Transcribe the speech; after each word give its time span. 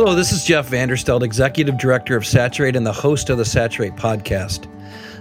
Hello, 0.00 0.14
this 0.14 0.30
is 0.30 0.44
Jeff 0.44 0.70
Vanderstelt, 0.70 1.24
Executive 1.24 1.76
Director 1.76 2.16
of 2.16 2.24
Saturate 2.24 2.76
and 2.76 2.86
the 2.86 2.92
host 2.92 3.30
of 3.30 3.36
the 3.36 3.44
Saturate 3.44 3.96
podcast. 3.96 4.68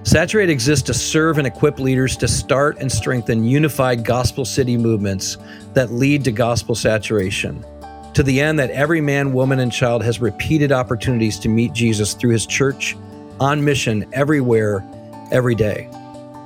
Saturate 0.06 0.52
exists 0.52 0.86
to 0.86 0.94
serve 0.94 1.40
and 1.40 1.48
equip 1.48 1.80
leaders 1.80 2.16
to 2.18 2.28
start 2.28 2.78
and 2.78 2.92
strengthen 2.92 3.44
unified 3.44 4.06
gospel 4.06 4.46
city 4.46 4.78
movements 4.78 5.40
that 5.74 5.92
lead 5.92 6.24
to 6.26 6.32
gospel 6.32 6.76
saturation, 6.76 7.66
to 8.14 8.22
the 8.22 8.40
end 8.40 8.60
that 8.60 8.70
every 8.70 9.02
man, 9.02 9.34
woman, 9.34 9.58
and 9.62 9.72
child 9.72 10.04
has 10.04 10.22
repeated 10.22 10.72
opportunities 10.72 11.40
to 11.40 11.50
meet 11.50 11.74
Jesus 11.74 12.14
through 12.14 12.34
his 12.34 12.46
church, 12.46 12.96
on 13.40 13.66
mission, 13.66 14.08
everywhere, 14.14 14.88
every 15.32 15.56
day. 15.56 15.90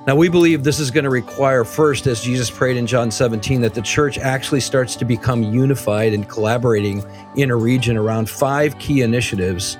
Now, 0.07 0.15
we 0.15 0.29
believe 0.29 0.63
this 0.63 0.79
is 0.79 0.89
going 0.89 1.03
to 1.03 1.11
require, 1.11 1.63
first, 1.63 2.07
as 2.07 2.21
Jesus 2.21 2.49
prayed 2.49 2.75
in 2.75 2.87
John 2.87 3.11
17, 3.11 3.61
that 3.61 3.75
the 3.75 3.83
church 3.83 4.17
actually 4.17 4.61
starts 4.61 4.95
to 4.95 5.05
become 5.05 5.43
unified 5.43 6.13
and 6.13 6.27
collaborating 6.27 7.03
in 7.35 7.51
a 7.51 7.55
region 7.55 7.97
around 7.97 8.27
five 8.27 8.77
key 8.79 9.03
initiatives 9.03 9.77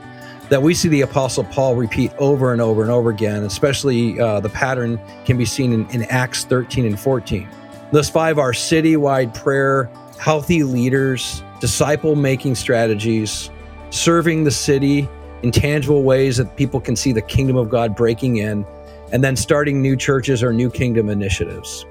that 0.50 0.62
we 0.62 0.76
see 0.76 0.90
the 0.90 1.02
Apostle 1.02 1.44
Paul 1.46 1.76
repeat 1.76 2.12
over 2.20 2.52
and 2.52 2.62
over 2.62 2.84
and 2.84 2.92
over 2.92 3.10
again, 3.10 3.46
especially 3.46 4.20
uh, 4.20 4.40
the 4.40 4.50
pattern 4.50 5.02
can 5.26 5.40
be 5.40 5.46
seen 5.46 5.74
in, 5.74 5.90
in 5.90 6.04
Acts 6.04 6.44
13 6.44 6.86
and 6.86 7.00
14. 7.00 7.50
Those 7.92 8.10
five 8.10 8.38
are 8.38 8.52
citywide 8.52 9.34
prayer, 9.34 9.90
healthy 10.20 10.62
leaders, 10.64 11.42
disciple 11.60 12.16
making 12.16 12.54
strategies, 12.54 13.50
serving 13.90 14.44
the 14.44 14.52
city 14.52 15.10
in 15.42 15.52
tangible 15.52 16.04
ways 16.04 16.38
that 16.38 16.56
people 16.58 16.80
can 16.80 16.96
see 16.96 17.12
the 17.12 17.24
kingdom 17.24 17.58
of 17.58 17.72
God 17.72 17.96
breaking 17.96 18.38
in 18.38 18.68
and 19.12 19.24
then 19.24 19.36
starting 19.36 19.82
new 19.82 19.96
churches 19.96 20.44
or 20.44 20.54
new 20.54 20.70
kingdom 20.70 21.10
initiatives. 21.10 21.86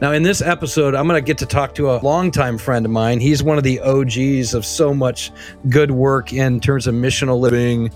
Now, 0.00 0.12
in 0.12 0.22
this 0.22 0.40
episode, 0.40 0.94
I'm 0.94 1.06
going 1.06 1.22
to 1.22 1.26
get 1.26 1.36
to 1.38 1.46
talk 1.46 1.74
to 1.74 1.90
a 1.90 2.00
longtime 2.00 2.56
friend 2.56 2.86
of 2.86 2.90
mine. 2.90 3.20
He's 3.20 3.42
one 3.42 3.58
of 3.58 3.64
the 3.64 3.80
OGs 3.80 4.54
of 4.54 4.64
so 4.64 4.94
much 4.94 5.30
good 5.68 5.90
work 5.90 6.32
in 6.32 6.58
terms 6.58 6.86
of 6.86 6.94
missional 6.94 7.38
living 7.38 7.90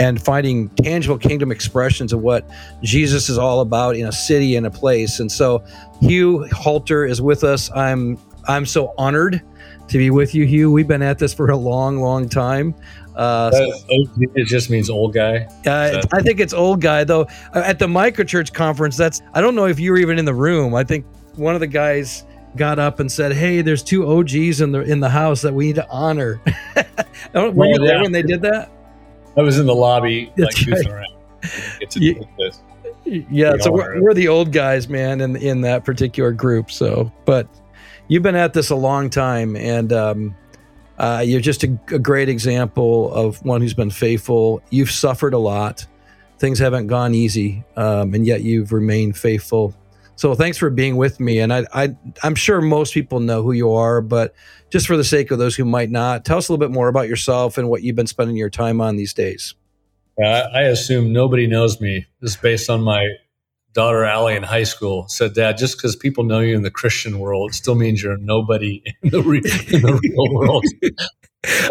and 0.00 0.20
finding 0.20 0.68
tangible 0.70 1.16
kingdom 1.16 1.52
expressions 1.52 2.12
of 2.12 2.22
what 2.22 2.44
Jesus 2.82 3.28
is 3.28 3.38
all 3.38 3.60
about 3.60 3.94
in 3.94 4.04
a 4.04 4.10
city 4.10 4.56
and 4.56 4.66
a 4.66 4.70
place. 4.70 5.20
And 5.20 5.30
so, 5.30 5.62
Hugh 6.00 6.44
Halter 6.50 7.06
is 7.06 7.22
with 7.22 7.44
us. 7.44 7.70
I'm 7.70 8.18
I'm 8.48 8.66
so 8.66 8.92
honored 8.98 9.40
to 9.88 9.98
be 9.98 10.10
with 10.10 10.34
you, 10.34 10.46
Hugh. 10.46 10.72
We've 10.72 10.88
been 10.88 11.02
at 11.02 11.18
this 11.20 11.32
for 11.32 11.48
a 11.50 11.56
long, 11.56 12.00
long 12.00 12.28
time. 12.28 12.74
Uh, 13.14 13.50
it 13.88 14.46
just 14.46 14.70
means 14.70 14.90
old 14.90 15.14
guy. 15.14 15.46
Uh, 15.66 16.02
I 16.12 16.22
think 16.22 16.40
it's 16.40 16.52
old 16.52 16.80
guy 16.80 17.04
though. 17.04 17.22
Uh, 17.54 17.62
at 17.64 17.78
the 17.78 17.86
microchurch 17.86 18.52
conference, 18.52 18.96
that's 18.96 19.22
I 19.32 19.40
don't 19.40 19.54
know 19.54 19.66
if 19.66 19.78
you 19.78 19.92
were 19.92 19.98
even 19.98 20.18
in 20.18 20.24
the 20.24 20.34
room. 20.34 20.74
I 20.74 20.84
think 20.84 21.06
one 21.36 21.54
of 21.54 21.60
the 21.60 21.66
guys 21.66 22.24
got 22.56 22.78
up 22.78 23.00
and 23.00 23.10
said, 23.10 23.32
"Hey, 23.32 23.62
there's 23.62 23.82
two 23.82 24.08
OGs 24.08 24.60
in 24.60 24.72
the 24.72 24.80
in 24.80 25.00
the 25.00 25.08
house 25.08 25.42
that 25.42 25.54
we 25.54 25.66
need 25.66 25.76
to 25.76 25.88
honor." 25.90 26.40
were 27.34 27.50
well, 27.50 27.68
you 27.68 27.78
there 27.78 27.96
yeah. 27.96 28.02
when 28.02 28.12
they 28.12 28.22
did 28.22 28.42
that? 28.42 28.70
I 29.36 29.42
was 29.42 29.58
in 29.58 29.66
the 29.66 29.74
lobby, 29.74 30.32
like 30.36 30.54
right. 30.66 30.86
around. 30.86 31.06
yeah, 31.96 32.14
yeah 33.04 33.56
so 33.58 33.72
we're, 33.72 34.00
we're, 34.00 34.14
the 34.14 34.28
old 34.28 34.52
guys, 34.52 34.88
man, 34.88 35.20
in 35.20 35.36
in 35.36 35.60
that 35.62 35.84
particular 35.84 36.32
group. 36.32 36.70
So, 36.70 37.12
but 37.24 37.48
you've 38.08 38.22
been 38.22 38.36
at 38.36 38.54
this 38.54 38.70
a 38.70 38.76
long 38.76 39.10
time, 39.10 39.56
and 39.56 39.92
um, 39.92 40.36
uh, 40.98 41.22
you're 41.26 41.40
just 41.40 41.64
a, 41.64 41.78
a, 41.88 41.98
great 41.98 42.28
example 42.28 43.12
of 43.12 43.44
one 43.44 43.60
who's 43.60 43.74
been 43.74 43.90
faithful. 43.90 44.62
You've 44.70 44.90
suffered 44.90 45.34
a 45.34 45.38
lot. 45.38 45.86
Things 46.38 46.58
haven't 46.58 46.86
gone 46.86 47.14
easy, 47.14 47.64
um, 47.76 48.14
and 48.14 48.26
yet 48.26 48.42
you've 48.42 48.72
remained 48.72 49.16
faithful. 49.16 49.74
So 50.16 50.34
thanks 50.34 50.56
for 50.56 50.70
being 50.70 50.96
with 50.96 51.18
me. 51.18 51.40
And 51.40 51.52
I, 51.52 51.66
I, 51.72 51.96
I'm 52.22 52.36
sure 52.36 52.60
most 52.60 52.94
people 52.94 53.18
know 53.18 53.42
who 53.42 53.52
you 53.52 53.72
are, 53.72 54.00
but 54.00 54.34
just 54.70 54.86
for 54.86 54.96
the 54.96 55.04
sake 55.04 55.30
of 55.32 55.38
those 55.38 55.56
who 55.56 55.64
might 55.64 55.90
not, 55.90 56.24
tell 56.24 56.38
us 56.38 56.48
a 56.48 56.52
little 56.52 56.64
bit 56.64 56.72
more 56.72 56.88
about 56.88 57.08
yourself 57.08 57.58
and 57.58 57.68
what 57.68 57.82
you've 57.82 57.96
been 57.96 58.06
spending 58.06 58.36
your 58.36 58.50
time 58.50 58.80
on 58.80 58.96
these 58.96 59.12
days. 59.12 59.54
I 60.22 60.62
assume 60.62 61.12
nobody 61.12 61.48
knows 61.48 61.80
me 61.80 62.06
just 62.22 62.40
based 62.40 62.70
on 62.70 62.82
my 62.82 63.08
daughter 63.74 64.04
Allie 64.04 64.36
in 64.36 64.42
high 64.42 64.62
school 64.62 65.06
said, 65.08 65.34
"Dad, 65.34 65.58
just 65.58 65.76
because 65.76 65.94
people 65.94 66.24
know 66.24 66.40
you 66.40 66.56
in 66.56 66.62
the 66.62 66.70
Christian 66.70 67.18
world, 67.18 67.52
still 67.54 67.74
means 67.74 68.02
you're 68.02 68.16
nobody 68.16 68.82
in 69.02 69.10
the, 69.10 69.22
re- 69.22 69.38
in 69.38 69.82
the 69.82 70.00
real 70.02 70.34
world." 70.34 70.64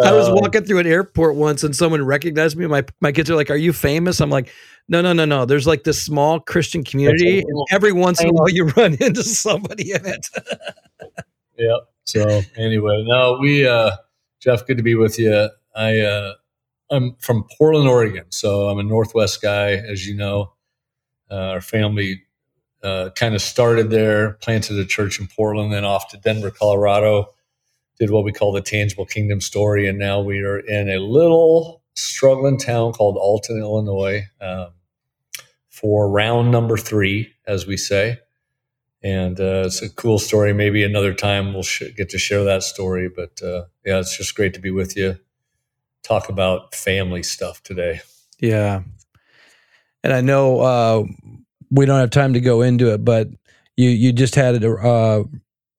I 0.04 0.12
was 0.14 0.30
uh, 0.30 0.36
walking 0.36 0.66
through 0.66 0.80
an 0.80 0.86
airport 0.86 1.36
once, 1.36 1.64
and 1.64 1.76
someone 1.76 2.06
recognized 2.06 2.56
me. 2.56 2.68
My 2.68 2.86
my 3.02 3.12
kids 3.12 3.30
are 3.32 3.36
like, 3.36 3.50
"Are 3.50 3.58
you 3.58 3.74
famous?" 3.74 4.22
I'm 4.22 4.30
like, 4.30 4.52
"No, 4.88 5.02
no, 5.02 5.14
no, 5.14 5.26
no." 5.26 5.46
There's 5.46 5.66
like 5.66 5.84
this 5.84 6.02
small 6.02 6.40
Christian 6.40 6.84
community, 6.84 7.40
and 7.40 7.66
every 7.72 7.92
once 7.92 8.22
in 8.22 8.30
a 8.30 8.34
while, 8.34 8.50
you 8.50 8.66
run 8.78 8.96
into 9.00 9.24
somebody 9.24 9.92
in 9.92 10.06
it. 10.06 10.28
yep. 11.58 11.90
So 12.06 12.42
anyway, 12.56 13.04
no, 13.08 13.40
we 13.42 13.68
uh, 13.68 13.92
Jeff, 14.40 14.68
good 14.68 14.78
to 14.78 14.84
be 14.84 14.94
with 14.94 15.18
you. 15.18 15.50
I 15.76 16.00
uh, 16.02 16.34
I'm 16.92 17.16
from 17.20 17.46
Portland, 17.58 17.90
Oregon, 17.90 18.26
so 18.30 18.70
I'm 18.70 18.78
a 18.78 18.84
Northwest 18.84 19.42
guy, 19.42 19.72
as 19.72 20.06
you 20.06 20.16
know. 20.16 20.54
Our 21.36 21.62
family 21.62 22.24
uh, 22.84 23.10
kind 23.16 23.34
of 23.34 23.42
started 23.42 23.90
there, 23.90 24.34
planted 24.34 24.78
a 24.78 24.86
church 24.86 25.20
in 25.20 25.28
Portland, 25.28 25.72
then 25.72 25.86
off 25.86 26.10
to 26.10 26.18
Denver, 26.18 26.52
Colorado, 26.52 27.34
did 28.00 28.10
what 28.10 28.24
we 28.24 28.32
call 28.32 28.52
the 28.52 28.62
Tangible 28.62 29.06
Kingdom 29.06 29.40
story, 29.42 29.88
and 29.88 29.98
now 29.98 30.20
we 30.20 30.40
are 30.40 30.60
in 30.60 30.90
a 30.90 31.00
little 31.00 31.82
struggling 31.96 32.58
town 32.58 32.92
called 32.92 33.18
Alton, 33.18 33.60
Illinois, 33.60 34.24
um, 34.42 34.70
for 35.70 36.10
round 36.10 36.52
number 36.52 36.78
three, 36.78 37.34
as 37.46 37.66
we 37.66 37.78
say. 37.78 38.20
And 39.02 39.40
uh, 39.40 39.64
it's 39.66 39.82
a 39.82 39.90
cool 39.90 40.18
story. 40.18 40.54
Maybe 40.54 40.84
another 40.84 41.14
time 41.14 41.54
we'll 41.54 41.64
sh- 41.64 41.84
get 41.96 42.10
to 42.10 42.18
share 42.18 42.46
that 42.46 42.64
story. 42.64 43.10
But 43.10 43.42
uh, 43.42 43.66
yeah, 43.86 44.00
it's 44.00 44.16
just 44.16 44.34
great 44.34 44.54
to 44.54 44.62
be 44.62 44.72
with 44.72 44.96
you. 44.96 45.20
Talk 46.04 46.30
about 46.30 46.74
family 46.74 47.22
stuff 47.22 47.62
today. 47.64 48.02
Yeah, 48.40 48.84
and 50.04 50.14
I 50.14 50.22
know 50.22 50.60
uh, 50.60 51.04
we 51.72 51.86
don't 51.86 52.00
have 52.00 52.10
time 52.10 52.34
to 52.34 52.42
go 52.42 52.62
into 52.62 52.94
it, 52.94 53.04
but 53.04 53.30
you 53.78 53.90
you 53.90 54.14
just 54.14 54.36
had 54.36 54.64
a 54.64 54.72
uh, 54.72 55.24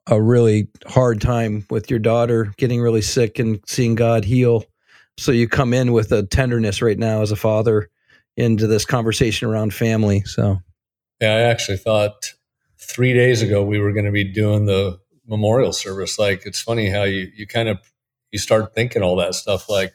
a 0.07 0.21
really 0.21 0.69
hard 0.87 1.21
time 1.21 1.65
with 1.71 1.91
your 1.91 1.99
daughter 1.99 2.53
getting 2.57 2.81
really 2.81 3.03
sick 3.03 3.39
and 3.39 3.61
seeing 3.67 3.95
God 3.95 4.25
heal. 4.25 4.65
So 5.17 5.33
you 5.33 5.49
come 5.49 5.73
in 5.73 5.93
with 5.93 6.13
a 6.13 6.25
tenderness 6.25 6.83
right 6.83 6.99
now 6.99 7.23
as 7.23 7.31
a 7.31 7.37
father 7.37 7.89
into 8.37 8.67
this 8.67 8.85
conversation 8.85 9.49
around 9.49 9.73
family. 9.73 10.23
So 10.23 10.61
yeah, 11.21 11.35
I 11.35 11.41
actually 11.43 11.79
thought 11.79 12.35
three 12.79 13.15
days 13.15 13.41
ago 13.43 13.65
we 13.65 13.79
were 13.79 13.93
going 13.93 14.07
to 14.07 14.11
be 14.11 14.25
doing 14.25 14.67
the 14.67 14.99
memorial 15.27 15.73
service. 15.73 16.19
Like 16.19 16.45
it's 16.45 16.61
funny 16.61 16.91
how 16.91 17.05
you 17.05 17.31
you 17.35 17.47
kind 17.47 17.69
of 17.69 17.79
you 18.33 18.39
start 18.39 18.75
thinking 18.75 19.03
all 19.03 19.17
that 19.17 19.35
stuff 19.35 19.69
like 19.69 19.95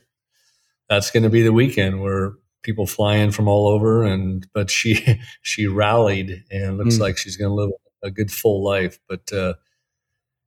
that's 0.87 1.11
going 1.11 1.23
to 1.23 1.29
be 1.29 1.41
the 1.41 1.53
weekend 1.53 2.01
where 2.01 2.33
people 2.63 2.85
flying 2.85 3.31
from 3.31 3.47
all 3.47 3.67
over 3.67 4.03
and 4.03 4.47
but 4.53 4.69
she 4.69 5.19
she 5.41 5.67
rallied 5.67 6.43
and 6.51 6.77
looks 6.77 6.97
mm. 6.97 7.01
like 7.01 7.17
she's 7.17 7.37
going 7.37 7.49
to 7.49 7.55
live 7.55 7.71
a 8.03 8.11
good 8.11 8.31
full 8.31 8.63
life. 8.63 8.99
But 9.07 9.31
uh, 9.31 9.53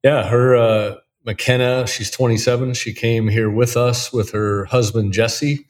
yeah 0.03 0.29
her 0.29 0.57
uh, 0.57 0.97
mckenna 1.25 1.87
she's 1.87 2.11
27 2.11 2.75
she 2.75 2.93
came 2.93 3.29
here 3.29 3.51
with 3.51 3.77
us 3.77 4.13
with 4.13 4.33
her 4.33 4.65
husband 4.67 5.13
jesse. 5.13 5.67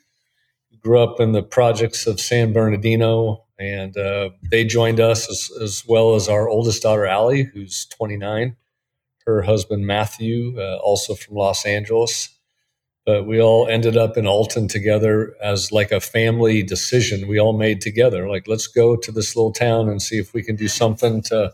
Grew 0.80 1.00
up 1.00 1.20
in 1.20 1.30
the 1.30 1.44
projects 1.44 2.08
of 2.08 2.20
san 2.20 2.52
bernardino 2.52 3.44
and 3.58 3.96
uh, 3.96 4.30
they 4.50 4.64
joined 4.64 4.98
us 4.98 5.30
as, 5.30 5.50
as, 5.62 5.84
well 5.86 6.16
as 6.16 6.28
our 6.28 6.48
oldest 6.48 6.82
daughter 6.82 7.06
allie 7.06 7.44
who's 7.44 7.86
29 7.86 8.56
her 9.24 9.42
husband 9.42 9.86
matthew 9.86 10.58
uh, 10.58 10.78
also 10.78 11.14
from 11.14 11.36
los 11.36 11.64
angeles 11.64 12.30
but 13.04 13.26
we 13.26 13.40
all 13.40 13.66
ended 13.66 13.96
up 13.96 14.16
in 14.16 14.26
Alton 14.26 14.68
together 14.68 15.34
as 15.42 15.72
like 15.72 15.90
a 15.90 16.00
family 16.00 16.62
decision 16.62 17.26
we 17.26 17.38
all 17.38 17.52
made 17.52 17.80
together. 17.80 18.28
Like, 18.28 18.46
let's 18.46 18.66
go 18.66 18.96
to 18.96 19.10
this 19.10 19.34
little 19.34 19.52
town 19.52 19.88
and 19.88 20.00
see 20.00 20.18
if 20.18 20.32
we 20.32 20.42
can 20.42 20.56
do 20.56 20.68
something 20.68 21.22
to 21.22 21.52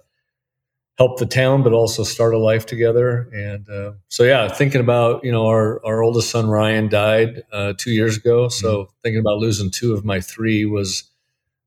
help 0.99 1.19
the 1.19 1.27
town, 1.27 1.63
but 1.63 1.73
also 1.73 2.03
start 2.03 2.35
a 2.35 2.39
life 2.39 2.67
together. 2.67 3.29
And 3.33 3.69
uh, 3.71 3.93
so, 4.09 4.25
yeah, 4.25 4.49
thinking 4.49 4.81
about 4.81 5.25
you 5.25 5.33
know 5.33 5.47
our 5.47 5.85
our 5.87 6.03
oldest 6.03 6.31
son 6.31 6.49
Ryan 6.49 6.89
died 6.89 7.43
uh, 7.53 7.73
two 7.79 7.93
years 7.93 8.17
ago, 8.17 8.49
so 8.49 8.83
mm-hmm. 8.83 8.91
thinking 9.03 9.21
about 9.21 9.39
losing 9.39 9.71
two 9.71 9.95
of 9.95 10.05
my 10.05 10.21
three 10.21 10.67
was 10.67 11.05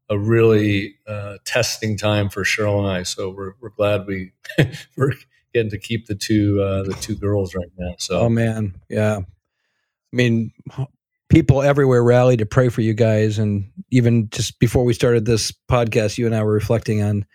a 0.09 0.19
really 0.19 0.95
uh, 1.07 1.37
testing 1.45 1.97
time 1.97 2.29
for 2.29 2.43
Cheryl 2.43 2.79
and 2.79 2.87
I. 2.87 3.03
So 3.03 3.29
we're 3.29 3.53
we're 3.61 3.69
glad 3.69 4.05
we 4.05 4.33
we're 4.97 5.13
getting 5.53 5.71
to 5.71 5.79
keep 5.79 6.05
the 6.05 6.15
two 6.15 6.61
uh, 6.61 6.83
the 6.83 6.93
two 6.93 7.15
girls 7.15 7.55
right 7.55 7.71
now. 7.77 7.95
So 7.97 8.19
oh 8.19 8.29
man, 8.29 8.75
yeah. 8.89 9.21
I 10.11 10.15
mean, 10.15 10.51
people 11.29 11.61
everywhere 11.61 12.03
rallied 12.03 12.39
to 12.39 12.45
pray 12.45 12.69
for 12.69 12.81
you 12.81 12.93
guys. 12.93 13.39
And 13.39 13.69
even 13.89 14.29
just 14.29 14.59
before 14.59 14.83
we 14.83 14.93
started 14.93 15.25
this 15.25 15.51
podcast, 15.69 16.17
you 16.17 16.25
and 16.25 16.35
I 16.35 16.43
were 16.43 16.51
reflecting 16.51 17.01
on 17.01 17.25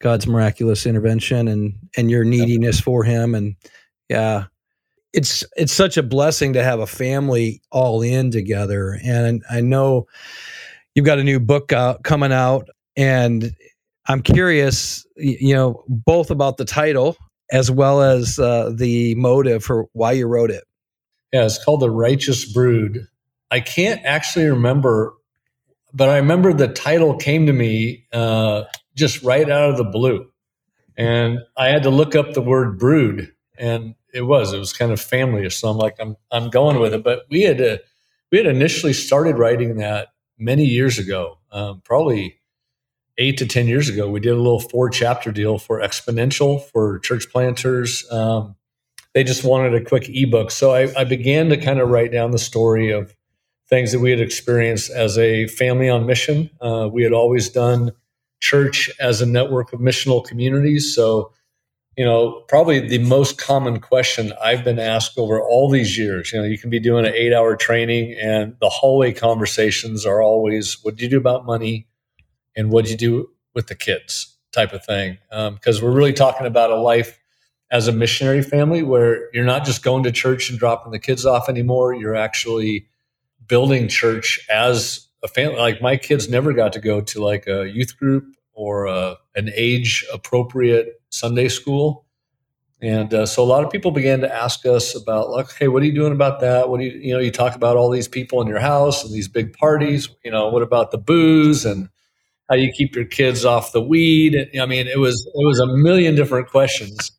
God's 0.00 0.26
miraculous 0.26 0.86
intervention 0.86 1.48
and 1.48 1.74
and 1.96 2.10
your 2.10 2.24
neediness 2.24 2.80
for 2.80 3.04
Him. 3.04 3.34
And 3.34 3.56
yeah, 4.08 4.44
it's 5.12 5.44
it's 5.56 5.72
such 5.72 5.96
a 5.96 6.02
blessing 6.02 6.52
to 6.52 6.62
have 6.62 6.80
a 6.80 6.86
family 6.86 7.62
all 7.70 8.02
in 8.02 8.30
together. 8.30 8.98
And 9.02 9.42
I 9.50 9.60
know 9.60 10.06
you've 10.94 11.06
got 11.06 11.18
a 11.18 11.24
new 11.24 11.40
book 11.40 11.72
out, 11.72 12.02
coming 12.02 12.32
out, 12.32 12.68
and 12.96 13.52
I'm 14.08 14.22
curious, 14.22 15.06
you 15.16 15.54
know, 15.54 15.84
both 15.88 16.30
about 16.30 16.56
the 16.56 16.64
title 16.64 17.16
as 17.52 17.70
well 17.70 18.02
as 18.02 18.38
uh, 18.38 18.72
the 18.74 19.14
motive 19.14 19.64
for 19.64 19.86
why 19.92 20.12
you 20.12 20.26
wrote 20.26 20.50
it. 20.50 20.64
Yeah, 21.32 21.44
it's 21.44 21.62
called 21.62 21.80
The 21.80 21.90
Righteous 21.90 22.50
Brood. 22.50 23.06
I 23.50 23.60
can't 23.60 24.04
actually 24.04 24.46
remember, 24.46 25.14
but 25.92 26.08
I 26.08 26.16
remember 26.16 26.52
the 26.52 26.68
title 26.68 27.16
came 27.16 27.46
to 27.46 27.52
me 27.52 28.06
uh, 28.12 28.64
just 28.94 29.22
right 29.22 29.48
out 29.48 29.70
of 29.70 29.76
the 29.76 29.84
blue. 29.84 30.30
And 30.96 31.40
I 31.56 31.68
had 31.68 31.82
to 31.82 31.90
look 31.90 32.14
up 32.14 32.32
the 32.32 32.40
word 32.40 32.78
brood, 32.78 33.32
and 33.58 33.94
it 34.16 34.22
was 34.22 34.52
it 34.52 34.58
was 34.58 34.72
kind 34.72 34.90
of 34.90 35.00
family 35.00 35.48
so 35.50 35.68
i'm 35.68 35.76
like 35.76 35.96
i'm 36.00 36.16
i'm 36.32 36.48
going 36.48 36.80
with 36.80 36.94
it 36.94 37.04
but 37.04 37.26
we 37.30 37.42
had 37.42 37.58
to, 37.58 37.80
we 38.32 38.38
had 38.38 38.46
initially 38.46 38.92
started 38.92 39.36
writing 39.38 39.76
that 39.76 40.08
many 40.38 40.64
years 40.64 40.98
ago 40.98 41.38
um, 41.52 41.80
probably 41.84 42.40
eight 43.18 43.36
to 43.36 43.46
ten 43.46 43.66
years 43.68 43.88
ago 43.88 44.08
we 44.08 44.20
did 44.20 44.32
a 44.32 44.36
little 44.36 44.60
four 44.60 44.88
chapter 44.88 45.30
deal 45.30 45.58
for 45.58 45.80
exponential 45.80 46.62
for 46.72 46.98
church 47.00 47.30
planters 47.30 48.10
um, 48.10 48.56
they 49.16 49.24
just 49.24 49.44
wanted 49.44 49.74
a 49.74 49.82
quick 49.82 50.08
ebook 50.08 50.50
so 50.50 50.74
I, 50.74 50.92
I 51.00 51.04
began 51.04 51.48
to 51.48 51.56
kind 51.56 51.80
of 51.80 51.88
write 51.88 52.12
down 52.12 52.30
the 52.32 52.38
story 52.38 52.90
of 52.90 53.16
things 53.68 53.90
that 53.92 54.00
we 54.00 54.10
had 54.10 54.20
experienced 54.20 54.90
as 54.90 55.16
a 55.16 55.46
family 55.48 55.88
on 55.88 56.04
mission 56.06 56.50
uh, 56.60 56.88
we 56.92 57.02
had 57.02 57.12
always 57.12 57.48
done 57.48 57.92
church 58.40 58.90
as 59.00 59.22
a 59.22 59.26
network 59.26 59.72
of 59.72 59.80
missional 59.80 60.24
communities 60.24 60.94
so 60.94 61.32
you 61.98 62.04
know, 62.04 62.44
probably 62.46 62.78
the 62.78 62.98
most 62.98 63.38
common 63.38 63.80
question 63.80 64.34
I've 64.38 64.62
been 64.62 64.78
asked 64.78 65.16
over 65.16 65.40
all 65.40 65.70
these 65.70 65.96
years. 65.96 66.30
You 66.30 66.40
know, 66.40 66.44
you 66.44 66.58
can 66.58 66.68
be 66.68 66.78
doing 66.78 67.06
an 67.06 67.14
eight 67.14 67.32
hour 67.32 67.56
training, 67.56 68.14
and 68.20 68.54
the 68.60 68.68
hallway 68.68 69.14
conversations 69.14 70.04
are 70.04 70.20
always, 70.20 70.76
what 70.82 70.96
do 70.96 71.04
you 71.04 71.08
do 71.08 71.16
about 71.16 71.46
money? 71.46 71.88
And 72.54 72.70
what 72.70 72.84
do 72.84 72.90
you 72.90 72.98
do 72.98 73.30
with 73.54 73.68
the 73.68 73.74
kids? 73.74 74.36
type 74.56 74.72
of 74.72 74.84
thing. 74.84 75.18
Because 75.30 75.78
um, 75.78 75.84
we're 75.84 75.94
really 75.94 76.12
talking 76.12 76.46
about 76.46 76.70
a 76.70 76.76
life 76.76 77.20
as 77.70 77.88
a 77.88 77.92
missionary 77.92 78.42
family 78.42 78.82
where 78.82 79.28
you're 79.34 79.44
not 79.44 79.64
just 79.64 79.82
going 79.82 80.02
to 80.04 80.12
church 80.12 80.50
and 80.50 80.58
dropping 80.58 80.92
the 80.92 80.98
kids 80.98 81.26
off 81.26 81.48
anymore. 81.48 81.94
You're 81.94 82.14
actually 82.14 82.86
building 83.46 83.88
church 83.88 84.40
as 84.50 85.08
a 85.22 85.28
family. 85.28 85.58
Like 85.58 85.82
my 85.82 85.96
kids 85.96 86.28
never 86.28 86.52
got 86.52 86.72
to 86.74 86.80
go 86.80 87.00
to 87.00 87.24
like 87.24 87.46
a 87.46 87.68
youth 87.68 87.98
group 87.98 88.24
or 88.52 88.86
a, 88.86 89.16
an 89.34 89.50
age 89.54 90.04
appropriate 90.12 91.00
Sunday 91.10 91.48
school. 91.48 92.04
And 92.82 93.12
uh, 93.12 93.24
so 93.24 93.42
a 93.42 93.46
lot 93.46 93.64
of 93.64 93.70
people 93.70 93.90
began 93.90 94.20
to 94.20 94.32
ask 94.32 94.66
us 94.66 94.94
about, 94.94 95.30
like, 95.30 95.50
hey, 95.54 95.68
what 95.68 95.82
are 95.82 95.86
you 95.86 95.94
doing 95.94 96.12
about 96.12 96.40
that? 96.40 96.68
What 96.68 96.78
do 96.78 96.84
you, 96.84 96.92
you 96.92 97.14
know, 97.14 97.20
you 97.20 97.30
talk 97.30 97.54
about 97.54 97.76
all 97.76 97.90
these 97.90 98.06
people 98.06 98.42
in 98.42 98.48
your 98.48 98.60
house 98.60 99.02
and 99.02 99.14
these 99.14 99.28
big 99.28 99.54
parties. 99.54 100.10
You 100.24 100.30
know, 100.30 100.48
what 100.48 100.62
about 100.62 100.90
the 100.90 100.98
booze 100.98 101.64
and 101.64 101.88
how 102.50 102.54
you 102.54 102.70
keep 102.70 102.94
your 102.94 103.06
kids 103.06 103.46
off 103.46 103.72
the 103.72 103.80
weed? 103.80 104.50
I 104.60 104.66
mean, 104.66 104.86
it 104.88 104.98
was 104.98 105.26
it 105.26 105.46
was 105.46 105.58
a 105.58 105.66
million 105.66 106.14
different 106.14 106.48
questions. 106.48 107.15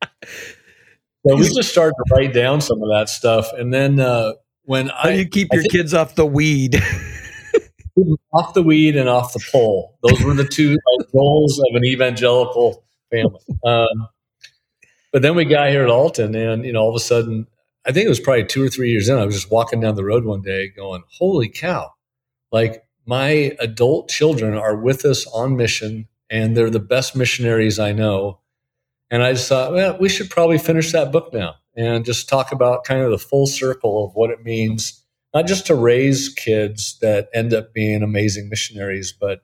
So 1.26 1.36
we 1.36 1.42
just 1.42 1.70
started 1.70 1.94
to 1.94 2.14
write 2.14 2.32
down 2.32 2.60
some 2.60 2.82
of 2.82 2.88
that 2.90 3.08
stuff, 3.08 3.52
and 3.52 3.72
then 3.72 4.00
uh, 4.00 4.32
when 4.64 4.88
how 4.88 5.08
I, 5.08 5.12
do 5.12 5.18
you 5.18 5.28
keep 5.28 5.52
your 5.52 5.62
think, 5.62 5.72
kids 5.72 5.94
off 5.94 6.14
the 6.14 6.26
weed? 6.26 6.76
off 8.32 8.54
the 8.54 8.62
weed 8.62 8.96
and 8.96 9.08
off 9.08 9.32
the 9.32 9.44
pole. 9.50 9.98
Those 10.02 10.22
were 10.22 10.34
the 10.34 10.44
two 10.44 10.76
goals 11.12 11.58
of 11.58 11.74
an 11.74 11.84
evangelical 11.84 12.84
family. 13.10 13.40
Um, 13.64 14.08
but 15.12 15.22
then 15.22 15.34
we 15.34 15.44
got 15.44 15.70
here 15.70 15.82
at 15.82 15.90
Alton, 15.90 16.34
and 16.34 16.64
you 16.64 16.72
know, 16.72 16.80
all 16.80 16.90
of 16.90 16.96
a 16.96 17.00
sudden, 17.00 17.46
I 17.86 17.92
think 17.92 18.06
it 18.06 18.10
was 18.10 18.20
probably 18.20 18.44
two 18.44 18.62
or 18.62 18.68
three 18.68 18.90
years 18.90 19.08
in. 19.08 19.18
I 19.18 19.24
was 19.24 19.34
just 19.34 19.50
walking 19.50 19.80
down 19.80 19.94
the 19.94 20.04
road 20.04 20.24
one 20.24 20.42
day, 20.42 20.68
going, 20.68 21.02
"Holy 21.18 21.48
cow!" 21.48 21.90
Like 22.52 22.84
my 23.06 23.56
adult 23.58 24.10
children 24.10 24.54
are 24.54 24.76
with 24.76 25.04
us 25.04 25.26
on 25.28 25.56
mission, 25.56 26.08
and 26.28 26.56
they're 26.56 26.70
the 26.70 26.78
best 26.78 27.16
missionaries 27.16 27.78
I 27.78 27.92
know. 27.92 28.40
And 29.10 29.22
I 29.22 29.32
just 29.32 29.48
thought, 29.48 29.72
well, 29.72 29.96
we 29.98 30.08
should 30.08 30.30
probably 30.30 30.58
finish 30.58 30.92
that 30.92 31.12
book 31.12 31.32
now 31.32 31.54
and 31.76 32.04
just 32.04 32.28
talk 32.28 32.52
about 32.52 32.84
kind 32.84 33.00
of 33.00 33.10
the 33.10 33.18
full 33.18 33.46
circle 33.46 34.04
of 34.04 34.14
what 34.14 34.30
it 34.30 34.44
means, 34.44 35.02
not 35.32 35.46
just 35.46 35.66
to 35.66 35.74
raise 35.74 36.28
kids 36.28 36.98
that 37.00 37.28
end 37.32 37.54
up 37.54 37.72
being 37.72 38.02
amazing 38.02 38.48
missionaries, 38.48 39.12
but 39.12 39.42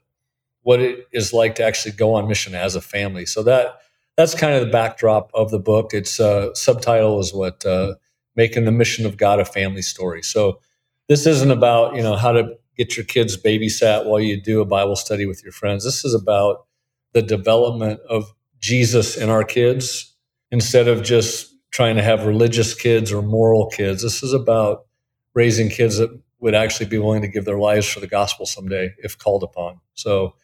what 0.62 0.80
it 0.80 1.06
is 1.12 1.32
like 1.32 1.54
to 1.54 1.64
actually 1.64 1.92
go 1.92 2.14
on 2.14 2.28
mission 2.28 2.54
as 2.54 2.74
a 2.74 2.80
family. 2.80 3.24
So 3.26 3.42
that 3.44 3.78
that's 4.16 4.34
kind 4.34 4.54
of 4.54 4.64
the 4.64 4.72
backdrop 4.72 5.30
of 5.34 5.50
the 5.50 5.58
book. 5.58 5.92
Its 5.92 6.20
uh, 6.20 6.54
subtitle 6.54 7.18
is 7.20 7.32
what 7.32 7.64
uh, 7.64 7.94
making 8.36 8.64
the 8.64 8.72
mission 8.72 9.06
of 9.06 9.16
God 9.16 9.40
a 9.40 9.44
family 9.44 9.82
story. 9.82 10.22
So 10.22 10.60
this 11.08 11.26
isn't 11.26 11.50
about 11.50 11.94
you 11.94 12.02
know 12.02 12.16
how 12.16 12.32
to 12.32 12.56
get 12.76 12.96
your 12.96 13.04
kids 13.04 13.36
babysat 13.36 14.06
while 14.06 14.20
you 14.20 14.40
do 14.40 14.60
a 14.60 14.66
Bible 14.66 14.96
study 14.96 15.26
with 15.26 15.42
your 15.42 15.52
friends. 15.52 15.84
This 15.84 16.04
is 16.04 16.14
about 16.14 16.66
the 17.12 17.22
development 17.22 18.00
of 18.08 18.34
Jesus 18.64 19.14
in 19.14 19.28
our 19.28 19.44
kids 19.44 20.14
instead 20.50 20.88
of 20.88 21.02
just 21.02 21.54
trying 21.70 21.96
to 21.96 22.02
have 22.02 22.24
religious 22.24 22.72
kids 22.72 23.12
or 23.12 23.20
moral 23.20 23.66
kids. 23.66 24.02
This 24.02 24.22
is 24.22 24.32
about 24.32 24.86
raising 25.34 25.68
kids 25.68 25.98
that 25.98 26.18
would 26.40 26.54
actually 26.54 26.86
be 26.86 26.96
willing 26.96 27.20
to 27.20 27.28
give 27.28 27.44
their 27.44 27.58
lives 27.58 27.86
for 27.86 28.00
the 28.00 28.06
gospel 28.06 28.46
someday 28.46 28.94
if 28.98 29.18
called 29.18 29.42
upon. 29.42 29.80
So 29.92 30.34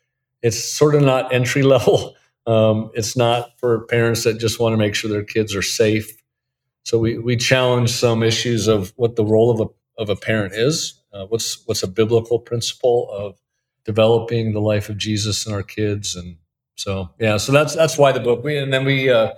it's 0.43 0.63
sort 0.63 0.95
of 0.95 1.01
not 1.01 1.33
entry 1.33 1.63
level. 1.77 2.15
Um, 2.47 2.91
it's 2.93 3.17
not 3.17 3.59
for 3.59 3.87
parents 3.87 4.25
that 4.25 4.39
just 4.39 4.61
want 4.61 4.75
to 4.75 4.77
make 4.77 4.95
sure 4.95 5.11
their 5.11 5.25
kids 5.25 5.57
are 5.57 5.63
safe. 5.63 6.23
So 6.85 6.99
we, 6.99 7.17
we 7.17 7.37
challenge 7.37 7.91
some 7.91 8.23
issues 8.23 8.69
of 8.69 8.93
what 8.97 9.17
the 9.17 9.25
role 9.25 9.51
of 9.51 9.61
a, 9.61 10.03
of 10.03 10.11
a 10.11 10.17
parent 10.17 10.53
is. 10.53 11.01
Uh, 11.11 11.25
what's 11.25 11.67
what's 11.67 11.83
a 11.83 11.89
biblical 11.89 12.39
principle 12.39 13.11
of 13.11 13.41
developing 13.85 14.53
the 14.53 14.61
life 14.61 14.91
of 14.91 14.99
Jesus 14.99 15.47
in 15.47 15.55
our 15.55 15.63
kids, 15.63 16.15
and 16.15 16.37
so 16.81 17.11
yeah, 17.19 17.37
so 17.37 17.53
that's 17.53 17.75
that's 17.75 17.99
why 17.99 18.13
the 18.13 18.21
book. 18.21 18.45
We, 18.45 18.59
and 18.59 18.73
then 18.73 18.85
we 18.85 19.11
uh, 19.11 19.33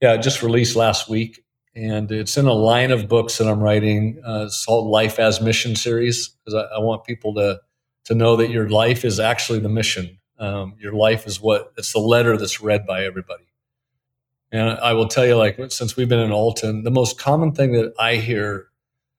yeah 0.00 0.16
just 0.16 0.42
released 0.42 0.76
last 0.76 1.08
week, 1.08 1.44
and 1.74 2.10
it's 2.10 2.36
in 2.36 2.46
a 2.46 2.52
line 2.52 2.90
of 2.90 3.08
books 3.08 3.38
that 3.38 3.48
I'm 3.48 3.60
writing. 3.60 4.20
Uh, 4.26 4.44
it's 4.46 4.64
called 4.64 4.88
Life 4.88 5.18
as 5.18 5.40
Mission 5.40 5.76
series 5.76 6.28
because 6.28 6.54
I, 6.54 6.76
I 6.76 6.78
want 6.80 7.04
people 7.04 7.34
to 7.34 7.60
to 8.04 8.14
know 8.14 8.36
that 8.36 8.50
your 8.50 8.68
life 8.68 9.04
is 9.04 9.18
actually 9.18 9.60
the 9.60 9.68
mission 9.68 10.18
um, 10.38 10.74
your 10.78 10.92
life 10.92 11.26
is 11.26 11.40
what 11.40 11.72
it's 11.76 11.92
the 11.92 12.00
letter 12.00 12.36
that's 12.36 12.60
read 12.60 12.86
by 12.86 13.04
everybody. 13.04 13.44
And 14.50 14.78
I 14.78 14.92
will 14.92 15.08
tell 15.08 15.26
you, 15.26 15.36
like, 15.36 15.58
since 15.70 15.96
we've 15.96 16.08
been 16.08 16.20
in 16.20 16.32
Alton, 16.32 16.84
the 16.84 16.90
most 16.90 17.18
common 17.18 17.52
thing 17.52 17.72
that 17.72 17.92
I 17.98 18.16
hear 18.16 18.68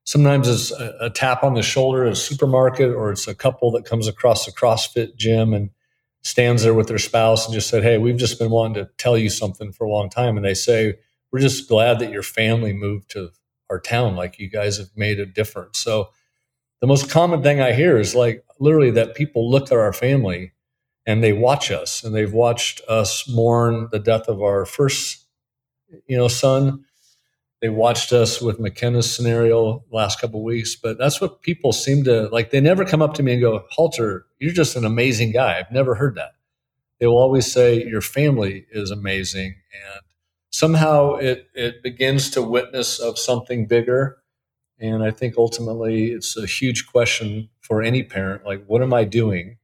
sometimes 0.06 0.48
is 0.48 0.72
a, 0.72 0.98
a 1.02 1.10
tap 1.10 1.44
on 1.44 1.56
the 1.56 1.64
shoulder 1.64 2.06
at 2.06 2.14
a 2.14 2.16
supermarket, 2.16 2.92
or 2.92 3.12
it's 3.12 3.28
a 3.28 3.36
couple 3.36 3.72
that 3.72 3.86
comes 3.86 4.08
across 4.08 4.48
a 4.48 4.52
CrossFit 4.52 5.16
gym 5.16 5.54
and 5.54 5.70
stands 6.26 6.64
there 6.64 6.74
with 6.74 6.88
their 6.88 6.98
spouse 6.98 7.46
and 7.46 7.54
just 7.54 7.70
said, 7.70 7.84
Hey, 7.84 7.98
we've 7.98 8.18
just 8.18 8.40
been 8.40 8.50
wanting 8.50 8.84
to 8.84 8.90
tell 8.98 9.18
you 9.18 9.30
something 9.30 9.72
for 9.72 9.86
a 9.86 9.90
long 9.90 10.10
time. 10.10 10.36
And 10.36 10.46
they 10.46 10.56
say, 10.56 10.96
We're 11.32 11.40
just 11.40 11.70
glad 11.70 12.00
that 12.00 12.12
your 12.12 12.24
family 12.24 12.74
moved 12.74 13.12
to 13.12 13.30
our 13.70 13.80
town. 13.80 14.16
Like, 14.16 14.40
you 14.40 14.50
guys 14.50 14.78
have 14.78 14.90
made 14.96 15.20
a 15.20 15.26
difference. 15.26 15.78
So, 15.80 16.10
the 16.82 16.88
most 16.88 17.10
common 17.10 17.42
thing 17.42 17.62
I 17.62 17.74
hear 17.74 17.98
is 17.98 18.16
like 18.16 18.44
literally 18.60 18.92
that 18.92 19.16
people 19.16 19.50
look 19.50 19.72
at 19.72 19.78
our 19.78 19.94
family 19.94 20.52
and 21.06 21.24
they 21.24 21.34
watch 21.34 21.72
us 21.72 22.04
and 22.04 22.14
they've 22.14 22.34
watched 22.34 22.82
us 22.88 23.30
mourn 23.30 23.88
the 23.92 24.00
death 24.00 24.28
of 24.28 24.42
our 24.42 24.66
first 24.66 25.26
you 26.08 26.18
know 26.18 26.28
son 26.28 26.84
they 27.66 27.70
watched 27.70 28.14
us 28.14 28.40
with 28.40 28.60
mckenna's 28.60 29.12
scenario 29.12 29.84
last 29.92 30.22
couple 30.22 30.44
weeks 30.44 30.76
but 30.76 31.00
that's 31.00 31.20
what 31.20 31.42
people 31.42 31.74
seem 31.74 32.04
to 32.04 32.28
like 32.30 32.52
they 32.52 32.62
never 32.62 32.86
come 32.86 33.02
up 33.02 33.16
to 33.16 33.24
me 33.24 33.34
and 33.34 33.42
go 33.42 33.66
halter 33.72 34.28
you're 34.38 34.54
just 34.54 34.76
an 34.76 34.86
amazing 34.86 35.32
guy. 35.32 35.58
I've 35.58 35.72
never 35.72 35.96
heard 35.96 36.14
that. 36.16 36.34
They 37.00 37.08
will 37.08 37.18
always 37.18 37.52
say 37.52 37.84
your 37.84 38.02
family 38.02 38.68
is 38.70 38.92
amazing 38.92 39.56
and 39.74 40.02
somehow 40.52 41.16
it 41.16 41.48
it 41.56 41.82
begins 41.82 42.30
to 42.32 42.44
witness 42.44 43.00
of 43.00 43.18
something 43.18 43.66
bigger 43.66 44.18
and 44.78 45.04
i 45.04 45.10
think 45.10 45.34
ultimately 45.36 46.12
it's 46.12 46.38
a 46.38 46.46
huge 46.46 46.86
question 46.86 47.50
for 47.62 47.82
any 47.82 48.04
parent 48.04 48.46
like 48.46 48.64
what 48.68 48.84
am 48.84 48.94
i 48.94 49.04
doing? 49.04 49.58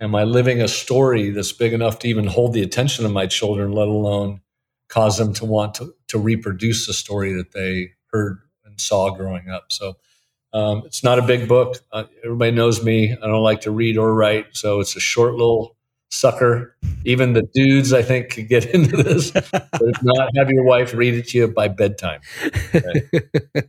Am 0.00 0.14
I 0.14 0.24
living 0.24 0.62
a 0.62 0.68
story 0.68 1.30
that's 1.30 1.52
big 1.52 1.74
enough 1.74 1.98
to 2.00 2.08
even 2.08 2.26
hold 2.26 2.54
the 2.54 2.62
attention 2.62 3.06
of 3.06 3.12
my 3.12 3.26
children, 3.26 3.72
let 3.72 3.88
alone 3.88 4.40
cause 4.88 5.18
them 5.18 5.32
to 5.34 5.44
want 5.44 5.74
to, 5.76 5.94
to 6.08 6.18
reproduce 6.18 6.86
the 6.86 6.92
story 6.92 7.32
that 7.32 7.52
they 7.52 7.90
heard 8.12 8.38
and 8.64 8.80
saw 8.80 9.10
growing 9.14 9.48
up? 9.48 9.72
So 9.72 9.96
um, 10.52 10.82
it's 10.86 11.04
not 11.04 11.18
a 11.18 11.22
big 11.22 11.48
book. 11.48 11.76
Uh, 11.92 12.04
everybody 12.24 12.50
knows 12.52 12.82
me. 12.82 13.12
I 13.12 13.26
don't 13.26 13.42
like 13.42 13.62
to 13.62 13.70
read 13.70 13.98
or 13.98 14.14
write. 14.14 14.46
So 14.52 14.80
it's 14.80 14.96
a 14.96 15.00
short 15.00 15.32
little 15.32 15.76
sucker. 16.10 16.76
Even 17.04 17.32
the 17.34 17.46
dudes, 17.54 17.92
I 17.92 18.02
think, 18.02 18.30
could 18.30 18.48
get 18.48 18.64
into 18.74 18.96
this. 18.96 19.30
but 19.32 19.44
if 19.62 20.02
not, 20.02 20.30
have 20.36 20.50
your 20.50 20.64
wife 20.64 20.94
read 20.94 21.14
it 21.14 21.28
to 21.28 21.38
you 21.38 21.48
by 21.48 21.68
bedtime. 21.68 22.20
Okay? 22.74 23.62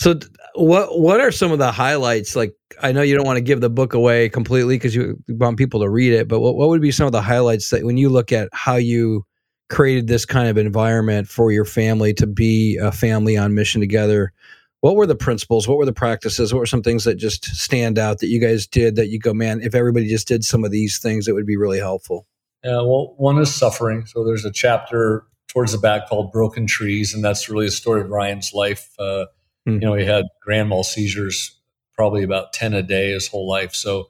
So 0.00 0.18
what 0.54 0.98
what 0.98 1.20
are 1.20 1.30
some 1.30 1.52
of 1.52 1.58
the 1.58 1.70
highlights 1.70 2.34
like 2.34 2.54
I 2.80 2.90
know 2.90 3.02
you 3.02 3.14
don't 3.14 3.26
want 3.26 3.36
to 3.36 3.42
give 3.42 3.60
the 3.60 3.68
book 3.68 3.92
away 3.92 4.30
completely 4.30 4.76
because 4.76 4.94
you 4.94 5.22
want 5.28 5.58
people 5.58 5.80
to 5.80 5.90
read 5.90 6.14
it, 6.14 6.26
but 6.26 6.40
what, 6.40 6.56
what 6.56 6.70
would 6.70 6.80
be 6.80 6.90
some 6.90 7.04
of 7.04 7.12
the 7.12 7.20
highlights 7.20 7.68
that 7.68 7.84
when 7.84 7.98
you 7.98 8.08
look 8.08 8.32
at 8.32 8.48
how 8.54 8.76
you 8.76 9.26
created 9.68 10.06
this 10.06 10.24
kind 10.24 10.48
of 10.48 10.56
environment 10.56 11.28
for 11.28 11.52
your 11.52 11.66
family 11.66 12.14
to 12.14 12.26
be 12.26 12.78
a 12.78 12.90
family 12.90 13.36
on 13.36 13.54
mission 13.54 13.82
together? 13.82 14.32
What 14.80 14.96
were 14.96 15.04
the 15.04 15.14
principles? 15.14 15.68
What 15.68 15.76
were 15.76 15.84
the 15.84 15.92
practices? 15.92 16.54
What 16.54 16.60
were 16.60 16.66
some 16.66 16.82
things 16.82 17.04
that 17.04 17.16
just 17.16 17.44
stand 17.44 17.98
out 17.98 18.20
that 18.20 18.28
you 18.28 18.40
guys 18.40 18.66
did 18.66 18.96
that 18.96 19.08
you 19.08 19.18
go, 19.18 19.34
man, 19.34 19.60
if 19.60 19.74
everybody 19.74 20.08
just 20.08 20.26
did 20.26 20.44
some 20.44 20.64
of 20.64 20.70
these 20.70 20.98
things, 20.98 21.28
it 21.28 21.34
would 21.34 21.46
be 21.46 21.58
really 21.58 21.78
helpful? 21.78 22.26
Yeah, 22.64 22.76
well, 22.76 23.14
one 23.18 23.38
is 23.38 23.54
suffering. 23.54 24.06
So 24.06 24.24
there's 24.24 24.46
a 24.46 24.50
chapter 24.50 25.26
towards 25.48 25.72
the 25.72 25.78
back 25.78 26.08
called 26.08 26.32
Broken 26.32 26.66
Trees, 26.66 27.12
and 27.12 27.22
that's 27.22 27.50
really 27.50 27.66
a 27.66 27.70
story 27.70 28.00
of 28.00 28.08
Ryan's 28.08 28.54
life. 28.54 28.88
Uh, 28.98 29.26
mm. 29.68 29.74
You 29.74 29.80
know, 29.80 29.94
he 29.94 30.04
had 30.04 30.26
grand 30.42 30.68
mal 30.68 30.84
seizures, 30.84 31.58
probably 31.94 32.22
about 32.22 32.52
ten 32.52 32.74
a 32.74 32.82
day 32.82 33.12
his 33.12 33.28
whole 33.28 33.48
life. 33.48 33.74
So 33.74 34.08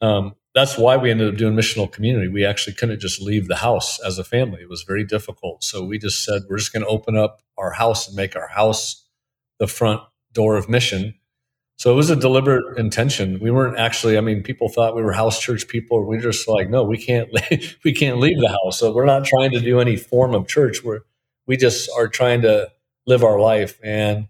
um, 0.00 0.34
that's 0.54 0.78
why 0.78 0.96
we 0.96 1.10
ended 1.10 1.32
up 1.32 1.38
doing 1.38 1.54
missional 1.54 1.90
community. 1.90 2.28
We 2.28 2.44
actually 2.44 2.74
couldn't 2.74 3.00
just 3.00 3.20
leave 3.20 3.48
the 3.48 3.56
house 3.56 4.00
as 4.00 4.18
a 4.18 4.24
family; 4.24 4.62
it 4.62 4.68
was 4.68 4.82
very 4.82 5.04
difficult. 5.04 5.64
So 5.64 5.84
we 5.84 5.98
just 5.98 6.24
said 6.24 6.42
we're 6.48 6.58
just 6.58 6.72
going 6.72 6.84
to 6.84 6.88
open 6.88 7.16
up 7.16 7.40
our 7.58 7.72
house 7.72 8.08
and 8.08 8.16
make 8.16 8.36
our 8.36 8.48
house 8.48 9.04
the 9.58 9.66
front 9.66 10.02
door 10.32 10.56
of 10.56 10.68
mission 10.68 11.14
so 11.78 11.92
it 11.92 11.94
was 11.94 12.08
a 12.08 12.16
deliberate 12.16 12.78
intention. 12.78 13.38
We 13.38 13.50
weren't 13.50 13.78
actually. 13.78 14.16
I 14.16 14.22
mean, 14.22 14.42
people 14.42 14.68
thought 14.68 14.96
we 14.96 15.02
were 15.02 15.12
house 15.12 15.40
church 15.40 15.68
people. 15.68 16.00
We 16.06 16.16
were 16.16 16.22
just 16.22 16.48
like, 16.48 16.70
no, 16.70 16.82
we 16.82 16.96
can't. 16.96 17.32
Leave, 17.32 17.78
we 17.84 17.92
can't 17.92 18.18
leave 18.18 18.40
the 18.40 18.48
house. 18.48 18.78
So 18.78 18.92
we're 18.92 19.04
not 19.04 19.24
trying 19.24 19.50
to 19.52 19.60
do 19.60 19.78
any 19.78 19.96
form 19.96 20.34
of 20.34 20.48
church. 20.48 20.82
We're 20.82 21.00
we 21.46 21.56
just 21.56 21.90
are 21.96 22.08
trying 22.08 22.42
to 22.42 22.70
live 23.06 23.22
our 23.22 23.38
life. 23.38 23.78
And 23.84 24.28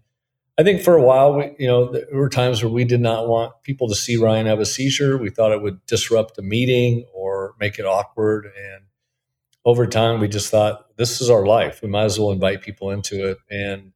I 0.59 0.63
think 0.63 0.81
for 0.81 0.95
a 0.95 1.01
while, 1.01 1.35
we, 1.35 1.55
you 1.59 1.67
know, 1.67 1.91
there 1.91 2.07
were 2.13 2.29
times 2.29 2.63
where 2.63 2.71
we 2.71 2.83
did 2.83 2.99
not 2.99 3.27
want 3.27 3.53
people 3.61 3.87
to 3.89 3.95
see 3.95 4.17
Ryan 4.17 4.47
have 4.47 4.59
a 4.59 4.65
seizure. 4.65 5.17
We 5.17 5.29
thought 5.29 5.51
it 5.51 5.61
would 5.61 5.85
disrupt 5.85 6.39
a 6.39 6.41
meeting 6.41 7.05
or 7.13 7.53
make 7.59 7.77
it 7.77 7.85
awkward. 7.85 8.45
And 8.45 8.85
over 9.63 9.85
time, 9.85 10.19
we 10.19 10.27
just 10.27 10.49
thought 10.49 10.97
this 10.97 11.21
is 11.21 11.29
our 11.29 11.45
life. 11.45 11.81
We 11.83 11.89
might 11.89 12.05
as 12.05 12.19
well 12.19 12.31
invite 12.31 12.63
people 12.63 12.89
into 12.89 13.29
it. 13.29 13.37
And 13.51 13.91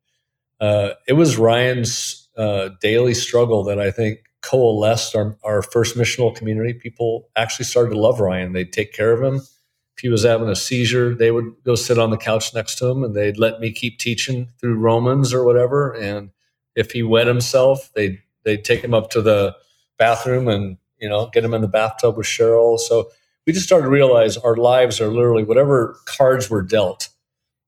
uh, 0.60 0.92
it 1.08 1.14
was 1.14 1.38
Ryan's 1.38 2.30
uh, 2.38 2.70
daily 2.80 3.16
struggle 3.16 3.64
that 3.64 3.80
I 3.80 3.90
think 3.90 4.20
coalesced 4.42 5.16
our, 5.16 5.38
our 5.44 5.64
first 5.64 5.98
missional 5.98 6.36
community. 6.36 6.74
People 6.74 7.30
actually 7.36 7.66
started 7.66 7.92
to 7.92 8.00
love 8.00 8.20
Ryan. 8.20 8.54
They'd 8.54 8.72
take 8.74 8.94
care 8.94 9.12
of 9.12 9.24
him. 9.24 9.38
If 9.38 10.02
he 10.04 10.10
was 10.10 10.24
having 10.24 10.48
a 10.48 10.56
seizure, 10.56 11.16
they 11.16 11.32
would 11.32 11.54
go 11.66 11.74
sit 11.74 11.98
on 11.98 12.12
the 12.12 12.18
couch 12.18 12.54
next 12.54 12.76
to 12.76 12.88
him 12.88 13.04
and 13.04 13.16
they'd 13.16 13.38
let 13.40 13.60
me 13.60 13.72
keep 13.72 13.98
teaching 13.98 14.50
through 14.60 14.76
Romans 14.76 15.34
or 15.34 15.44
whatever. 15.44 15.92
And 15.94 16.30
if 16.76 16.92
he 16.92 17.04
wet 17.04 17.28
himself, 17.28 17.92
they'd, 17.96 18.20
they'd 18.44 18.64
take 18.64 18.84
him 18.84 18.94
up 18.94 19.10
to 19.12 19.22
the 19.22 19.56
bathroom 19.98 20.48
and, 20.48 20.78
you 21.00 21.10
know, 21.10 21.30
get 21.34 21.44
him 21.44 21.54
in 21.54 21.62
the 21.62 21.68
bathtub 21.68 22.18
with 22.18 22.28
Cheryl. 22.28 22.80
So 22.80 23.10
we 23.46 23.54
just 23.54 23.66
started 23.66 23.86
to 23.86 23.92
realize 23.92 24.38
our 24.38 24.56
lives 24.56 25.02
are 25.02 25.12
literally 25.12 25.44
whatever 25.44 25.98
cards 26.06 26.50
were 26.50 26.62
dealt. 26.62 27.10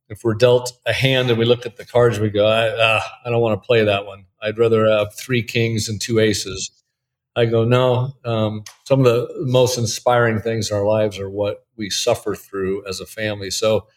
If 0.10 0.24
we're 0.24 0.36
dealt 0.36 0.74
a 0.86 0.94
hand 0.94 1.30
and 1.30 1.40
we 1.40 1.46
look 1.46 1.66
at 1.66 1.78
the 1.78 1.86
cards, 1.86 2.20
we 2.20 2.30
go, 2.30 2.46
I, 2.46 2.68
uh, 2.68 3.02
I 3.26 3.30
don't 3.30 3.42
want 3.42 3.62
to 3.62 3.66
play 3.66 3.84
that 3.84 4.06
one. 4.06 4.26
I'd 4.42 4.60
rather 4.60 4.88
have 4.88 5.14
three 5.16 5.42
kings 5.42 5.90
and 5.90 6.00
two 6.00 6.20
aces. 6.20 6.70
I 7.36 7.46
go, 7.46 7.64
no. 7.64 8.14
Um, 8.24 8.64
some 8.84 9.00
of 9.00 9.06
the 9.06 9.34
most 9.40 9.78
inspiring 9.78 10.40
things 10.40 10.70
in 10.70 10.78
our 10.78 10.86
lives 10.86 11.18
are 11.18 11.30
what 11.30 11.66
we 11.76 11.90
suffer 11.90 12.36
through 12.36 12.86
as 12.86 13.00
a 13.00 13.06
family. 13.06 13.50
So, 13.50 13.88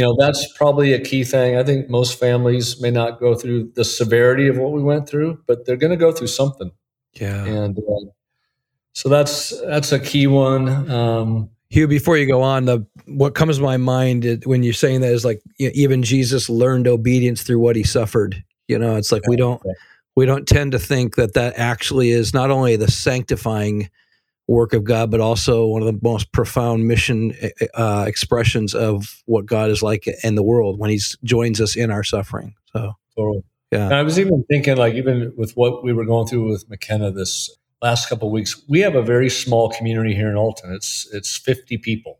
you 0.00 0.06
know, 0.06 0.16
that's 0.18 0.50
probably 0.56 0.94
a 0.94 0.98
key 0.98 1.24
thing. 1.24 1.58
I 1.58 1.62
think 1.62 1.90
most 1.90 2.18
families 2.18 2.80
may 2.80 2.90
not 2.90 3.20
go 3.20 3.34
through 3.34 3.72
the 3.74 3.84
severity 3.84 4.48
of 4.48 4.56
what 4.56 4.72
we 4.72 4.82
went 4.82 5.06
through, 5.06 5.42
but 5.46 5.66
they're 5.66 5.76
going 5.76 5.90
to 5.90 5.96
go 5.98 6.10
through 6.10 6.28
something. 6.28 6.70
Yeah. 7.12 7.44
And 7.44 7.78
uh, 7.78 8.10
so 8.94 9.10
that's 9.10 9.50
that's 9.66 9.92
a 9.92 10.00
key 10.00 10.26
one. 10.26 10.90
Um, 10.90 11.50
Hugh, 11.68 11.86
before 11.86 12.16
you 12.16 12.26
go 12.26 12.40
on, 12.40 12.64
the 12.64 12.86
what 13.08 13.34
comes 13.34 13.58
to 13.58 13.62
my 13.62 13.76
mind 13.76 14.42
when 14.46 14.62
you're 14.62 14.72
saying 14.72 15.02
that 15.02 15.12
is 15.12 15.22
like 15.22 15.42
you 15.58 15.66
know, 15.66 15.72
even 15.74 16.02
Jesus 16.02 16.48
learned 16.48 16.88
obedience 16.88 17.42
through 17.42 17.58
what 17.58 17.76
he 17.76 17.82
suffered. 17.82 18.42
You 18.68 18.78
know, 18.78 18.96
it's 18.96 19.12
like 19.12 19.26
we 19.28 19.36
don't 19.36 19.60
we 20.16 20.24
don't 20.24 20.48
tend 20.48 20.72
to 20.72 20.78
think 20.78 21.16
that 21.16 21.34
that 21.34 21.58
actually 21.58 22.08
is 22.08 22.32
not 22.32 22.50
only 22.50 22.76
the 22.76 22.90
sanctifying 22.90 23.90
work 24.50 24.72
of 24.72 24.82
God, 24.82 25.10
but 25.10 25.20
also 25.20 25.66
one 25.66 25.80
of 25.80 25.86
the 25.86 25.98
most 26.02 26.32
profound 26.32 26.88
mission 26.88 27.32
uh, 27.74 28.04
expressions 28.06 28.74
of 28.74 29.22
what 29.26 29.46
God 29.46 29.70
is 29.70 29.80
like 29.80 30.08
in 30.24 30.34
the 30.34 30.42
world 30.42 30.78
when 30.78 30.90
He 30.90 31.00
joins 31.22 31.60
us 31.60 31.76
in 31.76 31.90
our 31.90 32.02
suffering. 32.02 32.54
So, 32.72 32.94
totally. 33.16 33.44
yeah. 33.70 33.84
And 33.86 33.94
I 33.94 34.02
was 34.02 34.18
even 34.18 34.44
thinking, 34.50 34.76
like, 34.76 34.94
even 34.94 35.32
with 35.36 35.52
what 35.52 35.84
we 35.84 35.92
were 35.92 36.04
going 36.04 36.26
through 36.26 36.50
with 36.50 36.68
McKenna 36.68 37.12
this 37.12 37.48
last 37.80 38.08
couple 38.08 38.26
of 38.28 38.32
weeks, 38.32 38.60
we 38.68 38.80
have 38.80 38.96
a 38.96 39.02
very 39.02 39.30
small 39.30 39.70
community 39.70 40.14
here 40.14 40.28
in 40.28 40.36
Alton. 40.36 40.74
It's 40.74 41.08
it's 41.12 41.36
fifty 41.36 41.78
people, 41.78 42.18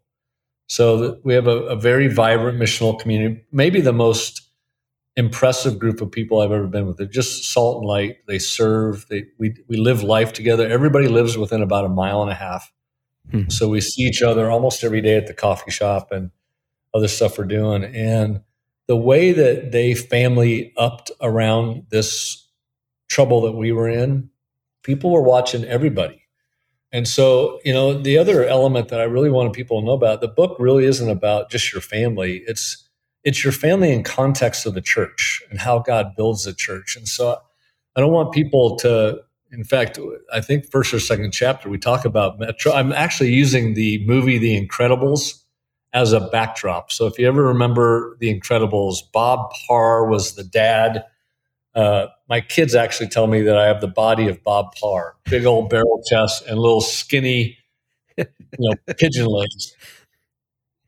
so 0.68 1.18
we 1.24 1.34
have 1.34 1.48
a, 1.48 1.58
a 1.66 1.76
very 1.76 2.06
vibrant 2.06 2.58
missional 2.58 2.98
community. 2.98 3.42
Maybe 3.50 3.80
the 3.80 3.92
most 3.92 4.49
impressive 5.20 5.78
group 5.78 6.00
of 6.00 6.10
people 6.10 6.40
I've 6.40 6.50
ever 6.50 6.66
been 6.66 6.86
with. 6.86 6.96
They're 6.96 7.06
just 7.06 7.52
salt 7.52 7.78
and 7.78 7.86
light. 7.86 8.16
They 8.26 8.40
serve. 8.40 9.06
They 9.08 9.26
we 9.38 9.54
we 9.68 9.76
live 9.76 10.02
life 10.02 10.32
together. 10.32 10.68
Everybody 10.68 11.06
lives 11.06 11.38
within 11.38 11.62
about 11.62 11.84
a 11.84 11.88
mile 11.88 12.22
and 12.22 12.30
a 12.30 12.34
half, 12.34 12.72
hmm. 13.30 13.48
so 13.48 13.68
we 13.68 13.80
see 13.80 14.02
each 14.02 14.22
other 14.22 14.50
almost 14.50 14.82
every 14.82 15.00
day 15.00 15.16
at 15.16 15.28
the 15.28 15.34
coffee 15.34 15.70
shop 15.70 16.10
and 16.10 16.30
other 16.92 17.08
stuff 17.08 17.38
we're 17.38 17.44
doing. 17.44 17.84
And 17.84 18.40
the 18.88 18.96
way 18.96 19.30
that 19.32 19.70
they 19.70 19.94
family 19.94 20.72
upped 20.76 21.12
around 21.20 21.86
this 21.90 22.48
trouble 23.08 23.42
that 23.42 23.52
we 23.52 23.70
were 23.70 23.88
in, 23.88 24.30
people 24.82 25.12
were 25.12 25.22
watching 25.22 25.64
everybody. 25.64 26.26
And 26.92 27.06
so, 27.06 27.60
you 27.64 27.72
know, 27.72 27.94
the 27.94 28.18
other 28.18 28.44
element 28.44 28.88
that 28.88 29.00
I 29.00 29.04
really 29.04 29.30
wanted 29.30 29.52
people 29.52 29.80
to 29.80 29.86
know 29.86 29.92
about, 29.92 30.20
the 30.20 30.28
book 30.28 30.56
really 30.58 30.84
isn't 30.86 31.08
about 31.08 31.50
just 31.50 31.72
your 31.72 31.80
family. 31.80 32.42
It's 32.46 32.89
it's 33.24 33.44
your 33.44 33.52
family 33.52 33.92
in 33.92 34.02
context 34.02 34.66
of 34.66 34.74
the 34.74 34.80
church 34.80 35.42
and 35.50 35.60
how 35.60 35.78
God 35.78 36.14
builds 36.16 36.44
the 36.44 36.54
church. 36.54 36.96
And 36.96 37.06
so 37.06 37.36
I 37.96 38.00
don't 38.00 38.12
want 38.12 38.32
people 38.32 38.76
to, 38.76 39.20
in 39.52 39.64
fact, 39.64 39.98
I 40.32 40.40
think 40.40 40.70
first 40.70 40.94
or 40.94 41.00
second 41.00 41.32
chapter, 41.32 41.68
we 41.68 41.78
talk 41.78 42.04
about 42.04 42.38
Metro. 42.38 42.72
I'm 42.72 42.92
actually 42.92 43.32
using 43.32 43.74
the 43.74 44.04
movie 44.06 44.38
The 44.38 44.66
Incredibles 44.66 45.42
as 45.92 46.12
a 46.12 46.20
backdrop. 46.20 46.92
So 46.92 47.06
if 47.06 47.18
you 47.18 47.26
ever 47.26 47.42
remember 47.42 48.16
The 48.20 48.32
Incredibles, 48.32 48.98
Bob 49.12 49.52
Parr 49.66 50.06
was 50.06 50.34
the 50.34 50.44
dad. 50.44 51.04
Uh, 51.74 52.06
my 52.28 52.40
kids 52.40 52.74
actually 52.74 53.08
tell 53.08 53.26
me 53.26 53.42
that 53.42 53.56
I 53.56 53.66
have 53.66 53.80
the 53.80 53.88
body 53.88 54.28
of 54.28 54.42
Bob 54.42 54.74
Parr, 54.80 55.16
big 55.24 55.46
old 55.46 55.68
barrel 55.68 56.02
chest 56.08 56.46
and 56.46 56.58
little 56.58 56.80
skinny, 56.80 57.58
you 58.16 58.24
know, 58.58 58.74
pigeon 58.96 59.26
legs. 59.26 59.76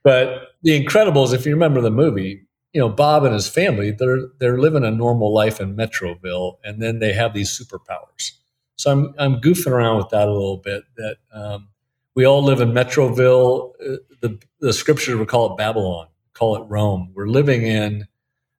But 0.04 0.48
The 0.62 0.84
Incredibles, 0.84 1.32
if 1.32 1.46
you 1.46 1.52
remember 1.52 1.80
the 1.80 1.90
movie, 1.90 2.46
you 2.72 2.80
know, 2.80 2.88
Bob 2.88 3.24
and 3.24 3.34
his 3.34 3.48
family, 3.48 3.90
they're 3.90 4.28
they're 4.38 4.58
living 4.58 4.84
a 4.84 4.90
normal 4.90 5.32
life 5.32 5.60
in 5.60 5.76
Metroville, 5.76 6.56
and 6.64 6.82
then 6.82 6.98
they 6.98 7.12
have 7.12 7.34
these 7.34 7.50
superpowers. 7.50 8.32
So 8.76 8.90
I'm 8.90 9.14
I'm 9.18 9.40
goofing 9.40 9.72
around 9.72 9.98
with 9.98 10.08
that 10.10 10.26
a 10.28 10.32
little 10.32 10.56
bit. 10.56 10.84
That 10.96 11.16
um, 11.32 11.68
we 12.14 12.24
all 12.24 12.42
live 12.42 12.60
in 12.60 12.72
Metroville. 12.72 13.72
Uh, 13.80 13.96
the 14.20 14.40
the 14.60 14.72
scripture 14.72 15.16
would 15.18 15.28
call 15.28 15.52
it 15.52 15.58
Babylon, 15.58 16.08
call 16.32 16.56
it 16.56 16.64
Rome. 16.68 17.10
We're 17.14 17.28
living 17.28 17.62
in 17.62 18.06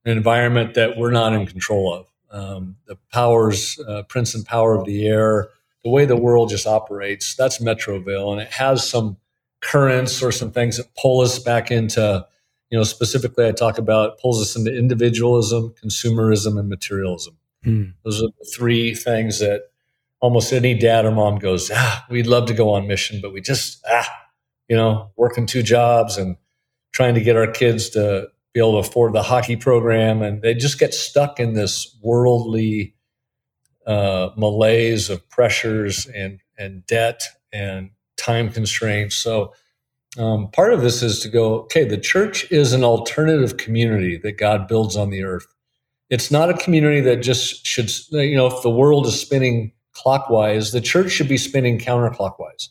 an 0.05 0.17
environment 0.17 0.75
that 0.75 0.97
we're 0.97 1.11
not 1.11 1.33
in 1.33 1.45
control 1.47 1.93
of. 1.93 2.07
Um, 2.29 2.77
the 2.87 2.97
powers, 3.11 3.79
uh, 3.87 4.03
prince 4.03 4.35
and 4.35 4.45
power 4.45 4.75
of 4.75 4.85
the 4.85 5.07
air, 5.07 5.49
the 5.83 5.89
way 5.89 6.05
the 6.05 6.15
world 6.15 6.49
just 6.49 6.67
operates. 6.67 7.35
That's 7.35 7.59
Metroville, 7.59 8.31
and 8.31 8.41
it 8.41 8.51
has 8.51 8.87
some 8.87 9.17
currents 9.63 10.21
or 10.21 10.31
some 10.31 10.51
things 10.51 10.77
that 10.77 10.93
pull 11.01 11.21
us 11.21 11.39
back 11.39 11.71
into, 11.71 12.25
you 12.69 12.77
know, 12.77 12.83
specifically 12.83 13.47
I 13.47 13.51
talk 13.51 13.77
about 13.77 14.19
pulls 14.19 14.41
us 14.41 14.55
into 14.55 14.75
individualism, 14.77 15.73
consumerism, 15.83 16.59
and 16.59 16.69
materialism. 16.69 17.37
Hmm. 17.63 17.83
Those 18.03 18.21
are 18.21 18.27
the 18.27 18.51
three 18.53 18.93
things 18.93 19.39
that 19.39 19.63
almost 20.19 20.53
any 20.53 20.73
dad 20.73 21.05
or 21.05 21.11
mom 21.11 21.37
goes, 21.37 21.71
ah, 21.73 22.05
we'd 22.09 22.27
love 22.27 22.45
to 22.47 22.53
go 22.53 22.73
on 22.73 22.87
mission, 22.87 23.19
but 23.21 23.33
we 23.33 23.41
just, 23.41 23.83
ah, 23.89 24.09
you 24.67 24.75
know, 24.75 25.11
working 25.15 25.45
two 25.45 25.63
jobs 25.63 26.17
and 26.17 26.37
trying 26.93 27.15
to 27.15 27.21
get 27.21 27.35
our 27.35 27.47
kids 27.47 27.89
to 27.89 28.27
be 28.53 28.59
able 28.59 28.73
to 28.73 28.87
afford 28.87 29.13
the 29.13 29.23
hockey 29.23 29.55
program. 29.55 30.21
And 30.21 30.41
they 30.41 30.53
just 30.53 30.79
get 30.79 30.93
stuck 30.93 31.39
in 31.39 31.53
this 31.53 31.97
worldly 32.01 32.95
uh, 33.85 34.29
malaise 34.37 35.09
of 35.09 35.27
pressures 35.29 36.05
and, 36.05 36.39
and 36.57 36.85
debt 36.85 37.23
and 37.51 37.89
time 38.17 38.49
constraints. 38.49 39.15
So 39.15 39.53
um, 40.17 40.49
part 40.51 40.73
of 40.73 40.81
this 40.81 41.01
is 41.01 41.19
to 41.21 41.29
go, 41.29 41.61
okay, 41.61 41.83
the 41.83 41.97
church 41.97 42.51
is 42.51 42.73
an 42.73 42.83
alternative 42.83 43.57
community 43.57 44.17
that 44.17 44.37
God 44.37 44.67
builds 44.67 44.95
on 44.95 45.09
the 45.09 45.23
earth. 45.23 45.47
It's 46.09 46.29
not 46.29 46.49
a 46.49 46.57
community 46.57 47.01
that 47.01 47.17
just 47.17 47.65
should, 47.65 47.91
you 48.11 48.35
know, 48.35 48.45
if 48.47 48.61
the 48.61 48.69
world 48.69 49.07
is 49.07 49.19
spinning 49.19 49.71
clockwise, 49.93 50.71
the 50.71 50.81
church 50.81 51.11
should 51.11 51.27
be 51.27 51.37
spinning 51.37 51.79
counterclockwise. 51.79 52.69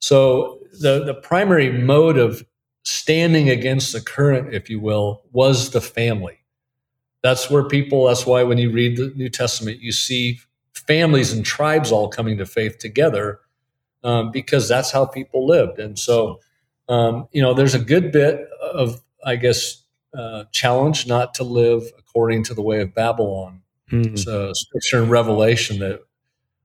So 0.00 0.60
the, 0.80 1.04
the 1.04 1.14
primary 1.14 1.70
mode 1.70 2.16
of 2.16 2.44
standing 2.84 3.50
against 3.50 3.92
the 3.92 4.00
current, 4.00 4.54
if 4.54 4.70
you 4.70 4.80
will, 4.80 5.24
was 5.32 5.70
the 5.70 5.80
family. 5.80 6.38
That's 7.22 7.50
where 7.50 7.64
people, 7.64 8.06
that's 8.06 8.24
why 8.24 8.44
when 8.44 8.58
you 8.58 8.70
read 8.70 8.96
the 8.96 9.12
New 9.16 9.28
Testament, 9.28 9.80
you 9.80 9.92
see 9.92 10.38
families 10.72 11.32
and 11.32 11.44
tribes 11.44 11.90
all 11.90 12.08
coming 12.08 12.38
to 12.38 12.46
faith 12.46 12.78
together 12.78 13.40
um, 14.06 14.30
because 14.30 14.68
that's 14.68 14.92
how 14.92 15.04
people 15.04 15.46
lived. 15.46 15.78
And 15.80 15.98
so, 15.98 16.40
um, 16.88 17.26
you 17.32 17.42
know, 17.42 17.54
there's 17.54 17.74
a 17.74 17.80
good 17.80 18.12
bit 18.12 18.48
of, 18.62 19.02
I 19.24 19.36
guess, 19.36 19.82
uh, 20.16 20.44
challenge 20.52 21.06
not 21.06 21.34
to 21.34 21.44
live 21.44 21.82
according 21.98 22.44
to 22.44 22.54
the 22.54 22.62
way 22.62 22.80
of 22.80 22.94
Babylon. 22.94 23.62
Mm-hmm. 23.90 24.16
So, 24.16 24.52
scripture 24.54 25.02
and 25.02 25.10
revelation 25.10 25.80
that 25.80 26.00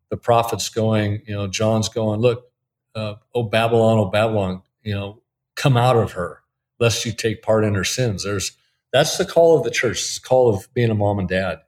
the 0.09 0.17
prophet's 0.17 0.69
going, 0.69 1.23
you 1.27 1.33
know, 1.33 1.47
John's 1.47 1.89
going, 1.89 2.19
look, 2.21 2.51
uh, 2.95 3.15
oh 3.33 3.43
Babylon, 3.43 3.97
oh 3.97 4.05
Babylon, 4.05 4.61
you 4.83 4.93
know, 4.93 5.21
come 5.55 5.77
out 5.77 5.97
of 5.97 6.11
her. 6.13 6.41
lest 6.81 7.05
you 7.05 7.13
take 7.13 7.41
part 7.43 7.63
in 7.63 7.75
her 7.75 7.83
sins. 7.85 8.23
There's 8.23 8.57
that's 8.91 9.17
the 9.17 9.25
call 9.25 9.57
of 9.57 9.63
the 9.63 9.71
church. 9.71 9.99
It's 9.99 10.19
the 10.19 10.27
call 10.27 10.53
of 10.53 10.67
being 10.73 10.89
a 10.89 10.95
mom 10.95 11.19
and 11.19 11.29
dad 11.29 11.61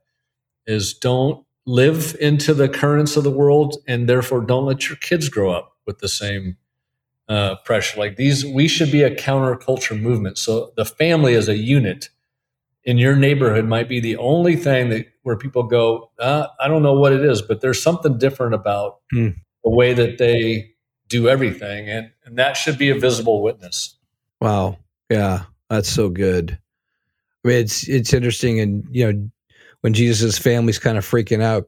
is 0.65 0.93
don't 0.93 1.45
live 1.65 2.15
into 2.19 2.53
the 2.53 2.67
currents 2.67 3.15
of 3.15 3.23
the 3.23 3.31
world 3.31 3.77
and 3.87 4.09
therefore 4.09 4.41
don't 4.41 4.65
let 4.65 4.89
your 4.89 4.97
kids 4.97 5.29
grow 5.29 5.51
up 5.51 5.77
with 5.85 5.99
the 5.99 6.09
same 6.09 6.57
uh, 7.29 7.55
pressure. 7.63 7.99
Like 7.99 8.17
these, 8.17 8.45
we 8.45 8.67
should 8.67 8.91
be 8.91 9.03
a 9.03 9.15
counterculture 9.15 9.99
movement. 9.99 10.37
So 10.37 10.71
the 10.75 10.85
family 10.85 11.35
as 11.35 11.47
a 11.47 11.57
unit 11.57 12.09
in 12.83 12.97
your 12.97 13.15
neighborhood 13.15 13.65
might 13.65 13.87
be 13.87 13.99
the 13.99 14.17
only 14.17 14.55
thing 14.55 14.89
that 14.89 15.07
where 15.23 15.37
people 15.37 15.63
go, 15.63 16.11
uh, 16.19 16.47
I 16.59 16.67
don't 16.67 16.83
know 16.83 16.99
what 16.99 17.13
it 17.13 17.23
is, 17.23 17.41
but 17.41 17.61
there's 17.61 17.81
something 17.81 18.17
different 18.17 18.53
about 18.53 18.99
hmm. 19.11 19.29
the 19.63 19.69
way 19.69 19.93
that 19.93 20.17
they 20.17 20.73
do 21.07 21.29
everything, 21.29 21.89
and 21.89 22.11
and 22.25 22.37
that 22.37 22.57
should 22.57 22.77
be 22.77 22.89
a 22.89 22.95
visible 22.95 23.41
witness. 23.41 23.97
Wow, 24.41 24.77
yeah, 25.09 25.43
that's 25.69 25.89
so 25.89 26.09
good. 26.09 26.57
I 27.43 27.47
mean, 27.47 27.57
it's 27.57 27.87
it's 27.87 28.13
interesting, 28.13 28.59
and 28.59 28.85
you 28.91 29.11
know, 29.11 29.29
when 29.83 29.93
Jesus' 29.93 30.37
family's 30.37 30.79
kind 30.79 30.97
of 30.97 31.05
freaking 31.05 31.41
out 31.41 31.65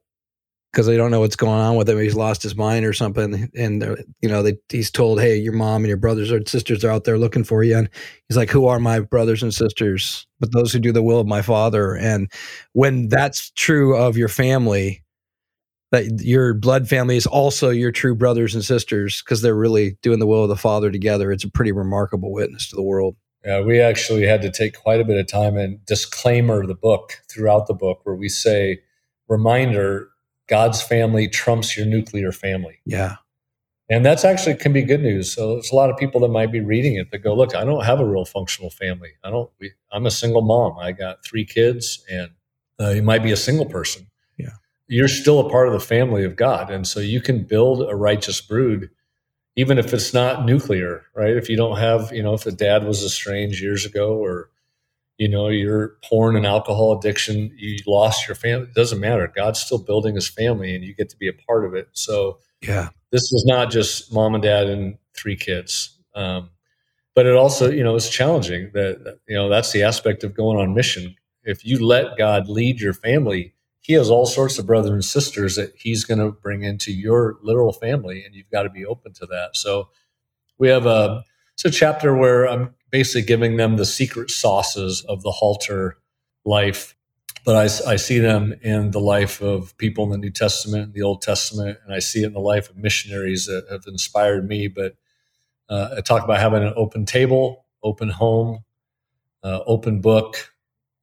because 0.71 0.87
they 0.87 0.97
don't 0.97 1.11
know 1.11 1.19
what's 1.19 1.35
going 1.35 1.59
on 1.59 1.75
with 1.75 1.89
him. 1.89 1.99
He's 1.99 2.15
lost 2.15 2.43
his 2.43 2.55
mind 2.55 2.85
or 2.85 2.93
something. 2.93 3.49
And, 3.55 3.81
you 4.21 4.29
know, 4.29 4.41
they, 4.41 4.57
he's 4.69 4.91
told, 4.91 5.21
hey, 5.21 5.37
your 5.37 5.53
mom 5.53 5.83
and 5.83 5.87
your 5.87 5.97
brothers 5.97 6.31
or 6.31 6.41
sisters 6.45 6.83
are 6.83 6.91
out 6.91 7.03
there 7.03 7.17
looking 7.17 7.43
for 7.43 7.63
you. 7.63 7.77
And 7.77 7.89
he's 8.27 8.35
like, 8.35 8.49
who 8.49 8.67
are 8.67 8.79
my 8.79 8.99
brothers 8.99 9.43
and 9.43 9.53
sisters? 9.53 10.27
But 10.39 10.51
those 10.51 10.73
who 10.73 10.79
do 10.79 10.91
the 10.91 11.03
will 11.03 11.19
of 11.19 11.27
my 11.27 11.41
father. 11.41 11.95
And 11.95 12.31
when 12.73 13.07
that's 13.07 13.51
true 13.51 13.95
of 13.95 14.17
your 14.17 14.27
family, 14.27 15.01
that 15.91 16.21
your 16.21 16.53
blood 16.53 16.89
family 16.89 17.15
is 17.15 17.27
also 17.27 17.69
your 17.69 17.91
true 17.91 18.15
brothers 18.15 18.53
and 18.55 18.63
sisters 18.63 19.21
because 19.21 19.41
they're 19.41 19.55
really 19.55 19.97
doing 20.01 20.19
the 20.19 20.27
will 20.27 20.43
of 20.43 20.49
the 20.49 20.57
father 20.57 20.91
together. 20.91 21.31
It's 21.31 21.45
a 21.45 21.51
pretty 21.51 21.71
remarkable 21.71 22.33
witness 22.33 22.69
to 22.69 22.75
the 22.75 22.83
world. 22.83 23.15
Yeah, 23.45 23.61
we 23.61 23.79
actually 23.79 24.25
had 24.25 24.41
to 24.41 24.49
take 24.49 24.75
quite 24.75 24.99
a 24.99 25.05
bit 25.05 25.17
of 25.17 25.27
time 25.27 25.55
and 25.55 25.85
disclaimer 25.85 26.65
the 26.65 26.73
book 26.73 27.21
throughout 27.29 27.67
the 27.67 27.75
book 27.75 27.99
where 28.03 28.15
we 28.15 28.27
say, 28.27 28.79
reminder, 29.27 30.09
God's 30.47 30.81
family 30.81 31.27
trumps 31.27 31.77
your 31.77 31.85
nuclear 31.85 32.31
family. 32.31 32.79
Yeah. 32.85 33.17
And 33.87 34.03
that's 34.03 34.25
actually 34.25 34.55
can 34.55 34.73
be 34.73 34.81
good 34.81 35.01
news. 35.01 35.31
So 35.31 35.53
there's 35.53 35.71
a 35.71 35.75
lot 35.75 35.91
of 35.91 35.97
people 35.97 36.19
that 36.21 36.29
might 36.29 36.51
be 36.51 36.59
reading 36.59 36.95
it 36.95 37.11
that 37.11 37.19
go, 37.19 37.35
look, 37.35 37.55
I 37.55 37.63
don't 37.63 37.85
have 37.85 37.99
a 37.99 38.05
real 38.05 38.25
functional 38.25 38.71
family. 38.71 39.11
I 39.23 39.29
don't, 39.29 39.51
we, 39.59 39.73
I'm 39.91 40.07
a 40.07 40.11
single 40.11 40.41
mom. 40.41 40.79
I 40.79 40.91
got 40.91 41.23
three 41.23 41.45
kids 41.45 42.03
and 42.09 42.31
uh, 42.79 42.89
you 42.89 43.03
might 43.03 43.21
be 43.21 43.31
a 43.31 43.37
single 43.37 43.67
person. 43.67 44.07
Yeah. 44.37 44.49
You're 44.87 45.07
still 45.07 45.39
a 45.39 45.49
part 45.51 45.67
of 45.67 45.73
the 45.73 45.79
family 45.79 46.23
of 46.23 46.35
God. 46.35 46.71
And 46.71 46.87
so 46.87 46.99
you 46.99 47.21
can 47.21 47.43
build 47.43 47.87
a 47.87 47.95
righteous 47.95 48.41
brood, 48.41 48.89
even 49.55 49.77
if 49.77 49.93
it's 49.93 50.13
not 50.13 50.45
nuclear, 50.45 51.03
right? 51.15 51.35
If 51.35 51.49
you 51.49 51.55
don't 51.55 51.77
have, 51.77 52.11
you 52.11 52.21
know, 52.21 52.33
if 52.33 52.43
the 52.43 52.51
dad 52.51 52.83
was 52.83 53.03
estranged 53.03 53.61
years 53.61 53.85
ago 53.85 54.15
or 54.15 54.49
you 55.17 55.29
know 55.29 55.47
your 55.47 55.95
porn 56.03 56.35
and 56.35 56.45
alcohol 56.45 56.97
addiction 56.97 57.51
you 57.55 57.77
lost 57.87 58.27
your 58.27 58.35
family 58.35 58.67
it 58.67 58.73
doesn't 58.73 58.99
matter. 58.99 59.31
God's 59.33 59.59
still 59.59 59.77
building 59.77 60.15
his 60.15 60.27
family 60.27 60.75
and 60.75 60.83
you 60.83 60.93
get 60.93 61.09
to 61.09 61.17
be 61.17 61.27
a 61.27 61.33
part 61.33 61.65
of 61.65 61.73
it. 61.73 61.87
So 61.93 62.39
yeah. 62.61 62.89
this 63.11 63.21
is 63.21 63.45
not 63.47 63.71
just 63.71 64.13
mom 64.13 64.35
and 64.35 64.43
dad 64.43 64.67
and 64.67 64.97
three 65.15 65.37
kids. 65.37 65.97
Um, 66.15 66.49
but 67.13 67.25
it 67.25 67.35
also 67.35 67.71
you 67.71 67.83
know 67.83 67.95
it's 67.95 68.09
challenging 68.09 68.71
that 68.73 69.19
you 69.27 69.35
know 69.35 69.49
that's 69.49 69.71
the 69.71 69.83
aspect 69.83 70.23
of 70.23 70.35
going 70.35 70.59
on 70.59 70.73
mission. 70.73 71.15
If 71.43 71.65
you 71.65 71.85
let 71.85 72.17
god 72.17 72.49
lead 72.49 72.81
your 72.81 72.93
family 72.93 73.53
he 73.85 73.93
has 73.93 74.09
all 74.09 74.25
sorts 74.25 74.57
of 74.57 74.65
brothers 74.65 74.91
and 74.91 75.05
sisters 75.05 75.55
that 75.55 75.73
he's 75.77 76.03
going 76.03 76.19
to 76.19 76.31
bring 76.31 76.63
into 76.63 76.91
your 76.91 77.37
literal 77.41 77.73
family 77.73 78.23
and 78.23 78.33
you've 78.33 78.49
got 78.49 78.63
to 78.63 78.69
be 78.69 78.85
open 78.85 79.13
to 79.13 79.25
that 79.25 79.51
so 79.53 79.89
we 80.57 80.67
have 80.69 80.85
a 80.85 81.23
it's 81.53 81.65
a 81.65 81.71
chapter 81.71 82.15
where 82.15 82.47
i'm 82.47 82.73
basically 82.95 83.23
giving 83.23 83.57
them 83.57 83.75
the 83.75 83.85
secret 83.85 84.29
sauces 84.29 85.03
of 85.09 85.21
the 85.21 85.31
halter 85.31 85.97
life. 86.45 86.95
But 87.43 87.57
I, 87.57 87.91
I 87.91 87.95
see 87.97 88.19
them 88.19 88.53
in 88.61 88.91
the 88.91 89.01
life 89.01 89.41
of 89.41 89.77
people 89.77 90.05
in 90.05 90.11
the 90.11 90.17
New 90.17 90.31
Testament, 90.31 90.83
and 90.85 90.93
the 90.93 91.01
Old 91.01 91.21
Testament, 91.21 91.77
and 91.83 91.93
I 91.93 91.99
see 91.99 92.23
it 92.23 92.27
in 92.27 92.33
the 92.33 92.39
life 92.39 92.69
of 92.69 92.77
missionaries 92.77 93.47
that 93.47 93.65
have 93.69 93.83
inspired 93.85 94.47
me. 94.47 94.69
But 94.69 94.95
uh, 95.67 95.95
I 95.97 96.01
talk 96.01 96.23
about 96.23 96.39
having 96.39 96.63
an 96.63 96.71
open 96.77 97.05
table, 97.05 97.65
open 97.83 98.07
home, 98.07 98.63
uh, 99.43 99.59
open 99.67 99.99
book, 99.99 100.53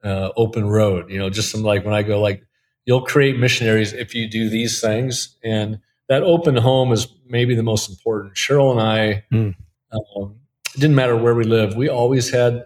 uh, 0.02 0.30
open 0.34 0.66
road. 0.66 1.10
You 1.10 1.18
know, 1.18 1.28
just 1.28 1.50
some 1.50 1.62
like 1.62 1.84
when 1.84 1.92
I 1.92 2.02
go 2.02 2.22
like, 2.22 2.42
you'll 2.84 3.02
create 3.02 3.38
missionaries 3.38 3.92
if 3.92 4.14
you 4.14 4.28
do 4.28 4.48
these 4.48 4.80
things, 4.80 5.36
and 5.42 5.80
that 6.08 6.22
open 6.22 6.56
home 6.56 6.92
is 6.92 7.08
maybe 7.26 7.54
the 7.54 7.62
most 7.62 7.88
important. 7.88 8.34
Cheryl 8.34 8.70
and 8.72 8.80
I, 8.80 9.24
mm. 9.32 9.54
um, 9.92 10.36
it 10.74 10.80
didn't 10.80 10.96
matter 10.96 11.16
where 11.16 11.34
we 11.34 11.44
lived. 11.44 11.76
We 11.76 11.88
always 11.88 12.30
had 12.30 12.64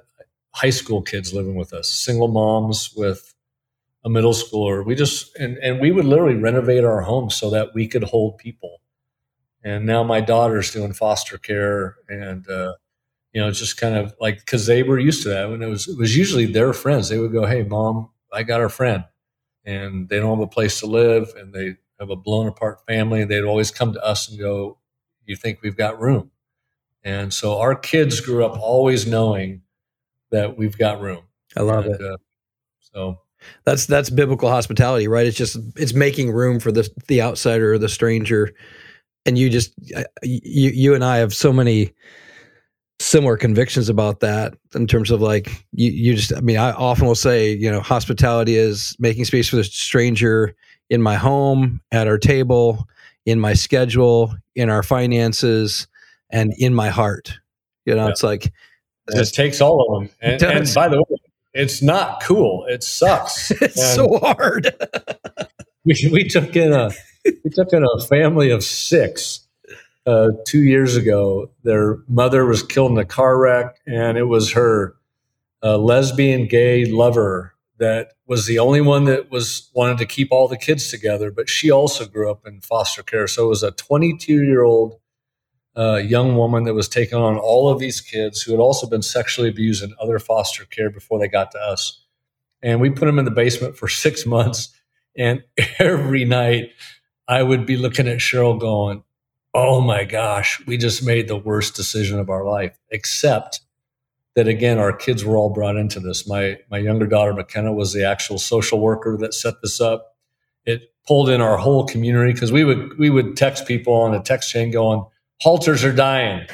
high 0.53 0.71
school 0.71 1.03
kids 1.03 1.35
living 1.35 1.55
with 1.55 1.73
us, 1.73 1.89
single 1.89 2.29
moms 2.29 2.93
with 2.97 3.35
a 4.05 4.09
middle 4.09 4.33
schooler. 4.33 4.85
We 4.85 4.95
just 4.95 5.37
and 5.37 5.59
and 5.59 5.81
we 5.81 5.91
would 5.91 6.05
literally 6.05 6.37
renovate 6.37 6.85
our 6.85 7.03
home 7.03 7.29
so 7.29 7.51
that 7.51 7.75
we 7.75 7.87
could 7.89 8.05
hold 8.05 8.39
people. 8.39 8.81
And 9.63 9.85
now 9.85 10.05
my 10.05 10.21
daughter's 10.21 10.71
doing 10.71 10.93
foster 10.93 11.39
care, 11.39 11.97
and 12.09 12.49
uh, 12.49 12.75
you 13.33 13.41
know, 13.41 13.51
just 13.51 13.77
kind 13.77 13.97
of 13.97 14.15
like 14.21 14.39
because 14.39 14.67
they 14.67 14.83
were 14.83 14.99
used 14.99 15.25
to 15.25 15.29
that. 15.31 15.51
When 15.51 15.61
it 15.61 15.67
was 15.67 15.89
it 15.89 15.99
was 15.99 16.17
usually 16.17 16.47
their 16.47 16.73
friends. 16.73 17.09
They 17.09 17.19
would 17.19 17.33
go, 17.33 17.45
"Hey, 17.45 17.65
mom, 17.65 18.11
I 18.33 18.45
got 18.45 18.61
our 18.61 18.69
friend," 18.69 19.05
and 19.67 20.09
they 20.09 20.19
don't 20.19 20.39
have 20.39 20.47
a 20.47 20.51
place 20.51 20.81
to 20.81 20.87
live, 20.87 21.35
and 21.37 21.53
they 21.53 21.77
have 22.01 22.09
a 22.09 22.17
blown 22.17 22.47
apart 22.47 22.81
family. 22.87 23.25
They'd 23.25 23.43
always 23.43 23.71
come 23.71 23.93
to 23.93 24.03
us 24.03 24.29
and 24.31 24.39
go, 24.39 24.79
"You 25.27 25.37
think 25.37 25.61
we've 25.63 25.77
got 25.77 26.01
room?" 26.01 26.31
And 27.05 27.35
so 27.35 27.59
our 27.59 27.75
kids 27.75 28.21
grew 28.21 28.45
up 28.45 28.59
always 28.59 29.07
knowing 29.07 29.63
that 30.31 30.57
we've 30.57 30.77
got 30.77 31.01
room. 31.01 31.25
I 31.57 31.63
love 31.63 31.87
and, 31.87 31.95
it. 31.95 32.01
Uh, 32.01 32.17
so 32.81 33.19
that's 33.65 33.87
that's 33.87 34.11
biblical 34.11 34.49
hospitality, 34.49 35.09
right? 35.09 35.27
It's 35.27 35.37
just 35.37 35.57
it's 35.77 35.95
making 35.95 36.31
room 36.31 36.61
for 36.61 36.73
the 36.73 36.89
the 37.09 37.23
outsider 37.23 37.75
or 37.75 37.79
the 37.79 37.89
stranger. 37.89 38.55
And 39.25 39.37
you 39.37 39.51
just 39.51 39.73
you 40.23 40.71
you 40.71 40.95
and 40.95 41.05
I 41.05 41.19
have 41.19 41.35
so 41.35 41.53
many 41.53 41.93
similar 42.99 43.37
convictions 43.37 43.89
about 43.89 44.21
that 44.21 44.55
in 44.75 44.87
terms 44.87 45.11
of 45.11 45.21
like 45.21 45.67
you 45.73 45.91
you 45.91 46.15
just 46.15 46.35
I 46.35 46.41
mean 46.41 46.57
I 46.57 46.73
often 46.73 47.07
will 47.07 47.15
say, 47.15 47.53
you 47.53 47.71
know, 47.71 47.81
hospitality 47.81 48.57
is 48.57 48.97
making 48.99 49.25
space 49.25 49.49
for 49.49 49.57
the 49.57 49.65
stranger 49.65 50.55
in 50.89 51.03
my 51.03 51.17
home, 51.17 51.81
at 51.93 52.07
our 52.07 52.19
table, 52.19 52.89
in 53.25 53.41
my 53.41 53.55
schedule, 53.55 54.35
in 54.55 54.71
our 54.71 54.83
finances, 54.83 55.89
and 56.31 56.55
in 56.59 56.75
my 56.75 56.89
heart. 56.89 57.39
You 57.85 57.95
know, 57.95 58.05
yeah. 58.05 58.11
it's 58.11 58.23
like 58.23 58.47
it 58.47 59.17
just 59.17 59.35
takes 59.35 59.61
all 59.61 59.97
of 59.97 60.01
them. 60.01 60.17
And, 60.21 60.43
and, 60.43 60.75
by 60.75 60.89
the 60.89 60.99
way, 60.99 61.19
it's 61.55 61.83
not 61.83 62.23
cool. 62.23 62.67
It 62.69 62.83
sucks. 62.83 63.51
it's 63.63 63.63
and 63.63 63.73
so 63.73 64.19
hard. 64.19 64.75
we, 65.85 65.95
we 66.13 66.29
took 66.29 66.55
in 66.57 66.73
a 66.73 66.91
we 67.25 67.51
took 67.51 67.73
in 67.73 67.85
a 67.85 68.05
family 68.07 68.51
of 68.51 68.65
six 68.65 69.46
uh, 70.07 70.29
two 70.47 70.63
years 70.63 70.97
ago. 70.97 71.51
Their 71.65 71.99
mother 72.09 72.47
was 72.47 72.63
killed 72.63 72.93
in 72.93 72.99
a 72.99 73.05
car 73.05 73.39
wreck, 73.39 73.81
and 73.87 74.17
it 74.17 74.25
was 74.25 74.53
her 74.53 74.95
uh, 75.63 75.79
lesbian 75.79 76.47
gay 76.47 76.85
lover 76.85 77.55
that 77.79 78.13
was 78.27 78.47
the 78.47 78.59
only 78.59 78.81
one 78.81 79.05
that 79.05 79.31
was 79.31 79.71
wanted 79.75 79.99
to 79.99 80.07
keep 80.07 80.29
all 80.31 80.49
the 80.49 80.57
kids 80.57 80.89
together. 80.89 81.31
But 81.31 81.49
she 81.49 81.71
also 81.71 82.07
grew 82.07 82.31
up 82.31 82.47
in 82.47 82.61
foster 82.61 83.03
care, 83.03 83.27
so 83.27 83.47
it 83.47 83.49
was 83.49 83.63
a 83.63 83.73
22 83.73 84.45
year 84.45 84.63
old 84.63 84.99
uh, 85.77 85.97
young 85.97 86.37
woman 86.37 86.65
that 86.65 86.75
was 86.75 86.89
taking 86.89 87.19
on 87.19 87.37
all 87.37 87.69
of 87.69 87.79
these 87.79 88.01
kids 88.01 88.41
who 88.43 88.53
had 88.53 88.61
also 88.61 88.89
been 88.89 89.03
sexually 89.03 89.49
abused 89.49 89.83
in 89.85 89.95
other 90.01 90.19
foster 90.19 90.65
care 90.65 90.91
before 90.91 91.19
they 91.19 91.29
got 91.29 91.51
to 91.51 91.59
us. 91.59 92.03
And 92.63 92.81
we 92.81 92.89
put 92.89 93.05
them 93.05 93.19
in 93.19 93.27
the 93.27 93.31
basement 93.31 93.77
for 93.77 93.87
six 93.87 94.25
months. 94.25 94.75
And 95.17 95.43
every 95.79 96.25
night 96.25 96.71
I 97.29 97.43
would 97.43 97.67
be 97.67 97.77
looking 97.77 98.09
at 98.09 98.19
Cheryl 98.19 98.59
going, 98.59 99.03
Oh 99.59 99.81
my 99.81 100.05
gosh, 100.05 100.61
we 100.67 100.77
just 100.77 101.03
made 101.03 101.29
the 101.29 101.37
worst 101.37 101.75
decision 101.75 102.19
of 102.21 102.29
our 102.29 102.45
life. 102.45 102.79
Except 102.91 103.61
that 104.35 104.49
again, 104.49 104.79
our 104.79 104.93
kids 104.93 105.25
were 105.25 105.39
all 105.39 105.49
brought 105.49 105.77
into 105.77 105.99
this. 105.99 106.29
My 106.29 106.59
my 106.71 106.77
younger 106.77 107.07
daughter 107.07 107.33
McKenna 107.33 107.73
was 107.73 107.95
the 107.95 108.05
actual 108.05 108.39
social 108.39 108.79
worker 108.81 109.17
that 109.19 109.33
set 109.33 109.55
this 109.63 109.81
up. 109.81 110.15
It 110.67 110.93
pulled 111.09 111.31
in 111.31 111.41
our 111.41 111.57
whole 111.57 111.87
community 111.87 112.35
because 112.35 112.53
we 112.53 112.65
would 112.65 112.99
we 112.99 113.09
would 113.09 113.35
text 113.35 113.67
people 113.67 113.95
on 113.95 114.13
a 114.15 114.23
text 114.23 114.51
chain 114.51 114.71
going, 114.71 115.07
halters 115.41 115.85
are 115.85 115.93
dying. 115.93 116.47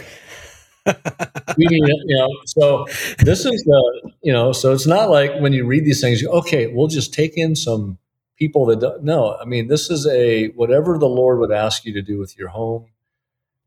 we 0.87 1.67
need 1.67 1.83
it, 1.85 2.03
you 2.07 2.17
know. 2.17 2.29
So 2.47 2.87
this 3.19 3.45
is 3.45 3.65
the, 3.65 4.13
you 4.23 4.33
know, 4.33 4.53
so 4.53 4.73
it's 4.73 4.87
not 4.87 5.11
like 5.11 5.41
when 5.41 5.53
you 5.53 5.67
read 5.67 5.85
these 5.85 6.01
things, 6.01 6.23
you, 6.23 6.31
okay, 6.31 6.69
we'll 6.69 6.87
just 6.87 7.13
take 7.13 7.37
in 7.37 7.57
some 7.57 7.99
people 8.39 8.67
that 8.67 8.81
don't. 8.81 9.03
No, 9.05 9.37
I 9.41 9.45
mean, 9.45 9.69
this 9.69 9.91
is 9.91 10.07
a 10.07 10.49
whatever 10.51 10.99
the 10.99 11.09
Lord 11.09 11.39
would 11.41 11.53
ask 11.53 11.85
you 11.85 11.93
to 11.95 12.03
do 12.03 12.19
with 12.19 12.37
your 12.39 12.49
home, 12.49 12.87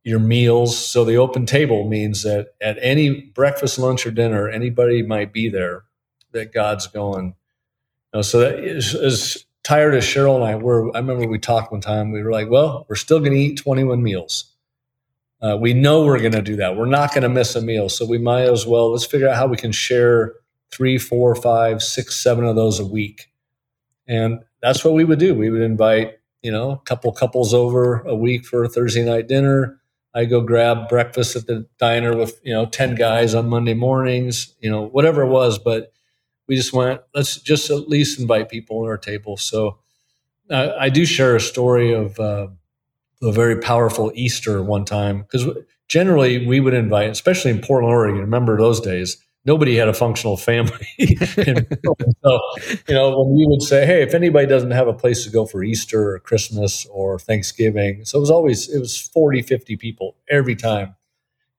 your 0.06 0.20
meals. 0.20 0.78
So 0.78 1.06
the 1.06 1.18
open 1.18 1.48
table 1.48 1.90
means 1.90 2.24
that 2.24 2.50
at 2.62 2.80
any 2.82 3.22
breakfast, 3.22 3.80
lunch, 3.80 4.08
or 4.08 4.12
dinner, 4.12 4.50
anybody 4.50 5.04
might 5.04 5.34
be 5.34 5.50
there. 5.50 5.86
That 6.34 6.54
God's 6.54 6.88
going. 6.88 7.28
You 8.14 8.20
know, 8.20 8.24
so 8.24 8.40
that 8.42 8.60
is, 8.60 8.96
as 8.96 9.46
tired 9.64 9.96
as 9.96 10.06
Cheryl 10.06 10.36
and 10.36 10.46
I 10.46 10.56
were. 10.56 10.96
I 10.96 11.00
remember 11.00 11.28
we 11.28 11.40
talked 11.40 11.72
one 11.74 11.82
time. 11.82 12.12
We 12.12 12.24
were 12.24 12.32
like, 12.32 12.50
well, 12.50 12.86
we're 12.90 12.96
still 12.98 13.20
going 13.20 13.34
to 13.34 13.40
eat 13.40 13.58
21 13.60 14.04
meals 14.04 14.46
Uh, 15.42 15.58
we 15.60 15.74
know 15.74 16.04
we're 16.06 16.20
going 16.20 16.32
to 16.34 16.42
do 16.42 16.56
that. 16.58 16.76
We're 16.78 16.86
not 16.88 17.12
going 17.14 17.24
to 17.24 17.30
miss 17.30 17.56
a 17.56 17.62
meal. 17.62 17.90
So 17.90 18.06
we 18.06 18.18
might 18.18 18.44
as 18.44 18.66
well, 18.66 18.92
let's 18.92 19.06
figure 19.06 19.30
out 19.30 19.38
how 19.38 19.48
we 19.48 19.58
can 19.58 19.72
share 19.72 20.34
three, 20.72 20.98
four, 20.98 21.36
five, 21.36 21.84
six, 21.84 22.20
seven 22.20 22.46
of 22.46 22.56
those 22.56 22.80
a 22.80 22.86
week. 22.86 23.32
And 24.08 24.42
that's 24.62 24.86
what 24.86 24.96
we 24.96 25.06
would 25.06 25.20
do. 25.20 25.36
We 25.36 25.50
would 25.50 25.62
invite, 25.62 26.20
you 26.44 26.52
know, 26.52 26.72
a 26.72 26.80
couple 26.80 27.12
couples 27.14 27.54
over 27.54 28.02
a 28.02 28.16
week 28.16 28.46
for 28.46 28.64
a 28.64 28.70
Thursday 28.70 29.06
night 29.06 29.28
dinner. 29.28 29.80
I 30.16 30.26
go 30.26 30.42
grab 30.42 30.88
breakfast 30.88 31.36
at 31.36 31.46
the 31.46 31.68
diner 31.78 32.16
with, 32.16 32.40
you 32.44 32.54
know, 32.54 32.66
10 32.66 32.96
guys 32.96 33.36
on 33.36 33.50
Monday 33.50 33.74
mornings, 33.74 34.56
you 34.62 34.72
know, 34.72 34.88
whatever 34.88 35.24
it 35.24 35.30
was. 35.30 35.60
But 35.60 35.92
we 36.48 36.56
just 36.56 36.72
went, 36.74 37.02
let's 37.14 37.38
just 37.42 37.70
at 37.70 37.90
least 37.90 38.20
invite 38.20 38.50
people 38.50 38.80
on 38.80 38.88
our 38.88 38.98
table. 38.98 39.36
So 39.36 39.80
uh, 40.50 40.72
I 40.80 40.90
do 40.90 41.06
share 41.06 41.36
a 41.36 41.42
story 41.42 41.94
of 41.94 42.20
uh, 42.20 42.48
a 43.22 43.32
very 43.32 43.60
powerful 43.60 44.12
Easter 44.16 44.64
one 44.64 44.86
time 44.86 45.24
because 45.24 45.48
generally 45.88 46.48
we 46.48 46.60
would 46.62 46.74
invite, 46.74 47.10
especially 47.10 47.52
in 47.52 47.62
Portland, 47.62 47.94
Oregon. 47.94 48.22
Remember 48.22 48.58
those 48.58 48.80
days? 48.80 49.18
Nobody 49.46 49.76
had 49.76 49.88
a 49.88 49.94
functional 49.94 50.38
family. 50.38 50.88
so, 50.98 52.40
you 52.88 52.96
know, 52.96 53.20
when 53.20 53.38
we 53.38 53.46
would 53.48 53.62
say, 53.62 53.86
"Hey, 53.86 54.02
if 54.02 54.14
anybody 54.14 54.48
doesn't 54.48 54.72
have 54.72 54.88
a 54.88 54.94
place 54.94 55.24
to 55.26 55.30
go 55.30 55.46
for 55.46 55.64
Easter 55.64 56.16
or 56.16 56.20
Christmas 56.20 56.86
or 56.88 57.20
Thanksgiving," 57.20 58.04
so 58.06 58.18
it 58.18 58.22
was 58.22 58.32
always 58.32 58.70
it 58.74 58.80
was 58.80 59.00
40, 59.00 59.42
50 59.44 59.76
people 59.78 60.16
every 60.30 60.56
time, 60.56 60.96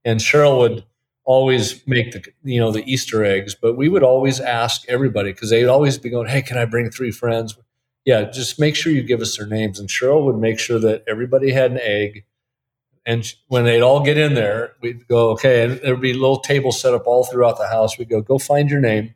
and 0.05 0.20
Cheryl 0.20 0.59
would 0.59 0.85
always 1.25 1.87
make 1.87 2.12
the 2.12 2.25
you 2.44 2.61
know 2.61 2.72
the 2.72 2.85
Easter 2.90 3.25
eggs, 3.25 3.55
but 3.55 3.77
we 3.77 3.88
would 3.88 4.03
always 4.03 4.40
ask 4.40 4.83
everybody 4.88 5.33
because 5.33 5.51
they'd 5.51 5.66
always 5.66 5.99
be 5.99 6.11
going, 6.11 6.29
"Hey, 6.29 6.42
can 6.42 6.59
I 6.59 6.64
bring 6.64 6.90
three 6.90 7.12
friends?" 7.12 7.57
Yeah, 8.05 8.25
just 8.31 8.61
make 8.61 8.77
sure 8.77 8.92
you 8.92 9.03
give 9.03 9.20
us 9.20 9.37
their 9.37 9.46
names, 9.46 9.81
and 9.81 9.88
Cheryl 9.88 10.25
would 10.27 10.38
make 10.38 10.59
sure 10.61 10.79
that 10.81 11.05
everybody 11.09 11.53
had 11.53 11.72
an 11.72 11.81
egg. 11.83 12.25
And 13.07 13.33
when 13.47 13.64
they'd 13.64 13.83
all 13.83 14.03
get 14.03 14.19
in 14.19 14.35
there, 14.35 14.73
we'd 14.83 15.07
go, 15.07 15.31
okay, 15.31 15.64
and 15.64 15.81
there'd 15.81 16.01
be 16.01 16.11
a 16.11 16.14
little 16.14 16.40
table 16.40 16.73
set 16.73 16.92
up 16.92 17.07
all 17.07 17.25
throughout 17.25 17.57
the 17.57 17.69
house. 17.69 17.97
We'd 17.97 18.09
go, 18.09 18.21
go 18.21 18.37
find 18.38 18.69
your 18.69 18.81
name, 18.81 19.14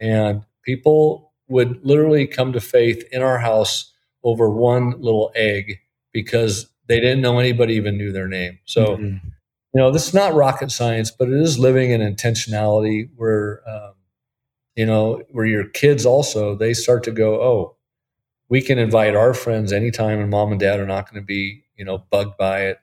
and 0.00 0.44
people 0.64 1.32
would 1.48 1.84
literally 1.84 2.26
come 2.26 2.52
to 2.52 2.60
faith 2.60 3.04
in 3.12 3.22
our 3.22 3.38
house 3.38 3.92
over 4.24 4.50
one 4.50 5.00
little 5.00 5.30
egg 5.34 5.78
because 6.12 6.68
they 6.88 6.98
didn't 6.98 7.20
know 7.20 7.38
anybody 7.38 7.74
even 7.74 7.96
knew 7.96 8.12
their 8.12 8.28
name. 8.28 8.58
So. 8.64 8.96
Mm-hmm 8.96 9.28
you 9.74 9.80
know, 9.80 9.90
this 9.90 10.06
is 10.06 10.14
not 10.14 10.34
rocket 10.34 10.70
science, 10.70 11.10
but 11.10 11.28
it 11.28 11.34
is 11.34 11.58
living 11.58 11.90
in 11.90 12.00
intentionality 12.00 13.10
where, 13.16 13.60
um, 13.68 13.94
you 14.76 14.86
know, 14.86 15.22
where 15.30 15.46
your 15.46 15.66
kids 15.66 16.06
also, 16.06 16.54
they 16.54 16.72
start 16.74 17.02
to 17.04 17.10
go, 17.10 17.42
oh, 17.42 17.76
we 18.48 18.62
can 18.62 18.78
invite 18.78 19.16
our 19.16 19.34
friends 19.34 19.72
anytime 19.72 20.20
and 20.20 20.30
mom 20.30 20.52
and 20.52 20.60
dad 20.60 20.78
are 20.78 20.86
not 20.86 21.10
going 21.10 21.20
to 21.20 21.26
be, 21.26 21.64
you 21.76 21.84
know, 21.84 21.98
bugged 21.98 22.36
by 22.38 22.66
it. 22.66 22.78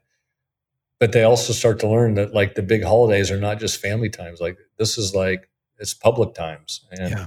But 1.02 1.14
they 1.14 1.24
also 1.24 1.52
start 1.52 1.80
to 1.80 1.90
learn 1.90 2.14
that 2.14 2.32
like 2.32 2.54
the 2.54 2.62
big 2.62 2.84
holidays 2.84 3.32
are 3.32 3.40
not 3.40 3.60
just 3.60 3.82
family 3.82 4.08
times. 4.08 4.40
Like 4.40 4.60
this 4.78 5.00
is 5.00 5.16
like, 5.16 5.50
it's 5.80 5.96
public 5.96 6.36
times. 6.36 6.86
And 6.92 7.10
yeah. 7.10 7.26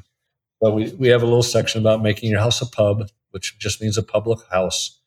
but 0.60 0.74
we, 0.74 0.92
we 0.92 1.08
have 1.08 1.22
a 1.22 1.26
little 1.26 1.42
section 1.42 1.80
about 1.80 2.00
making 2.00 2.30
your 2.30 2.38
house 2.38 2.62
a 2.62 2.66
pub, 2.66 3.08
which 3.32 3.58
just 3.58 3.82
means 3.82 3.98
a 3.98 4.02
public 4.04 4.38
house. 4.52 5.00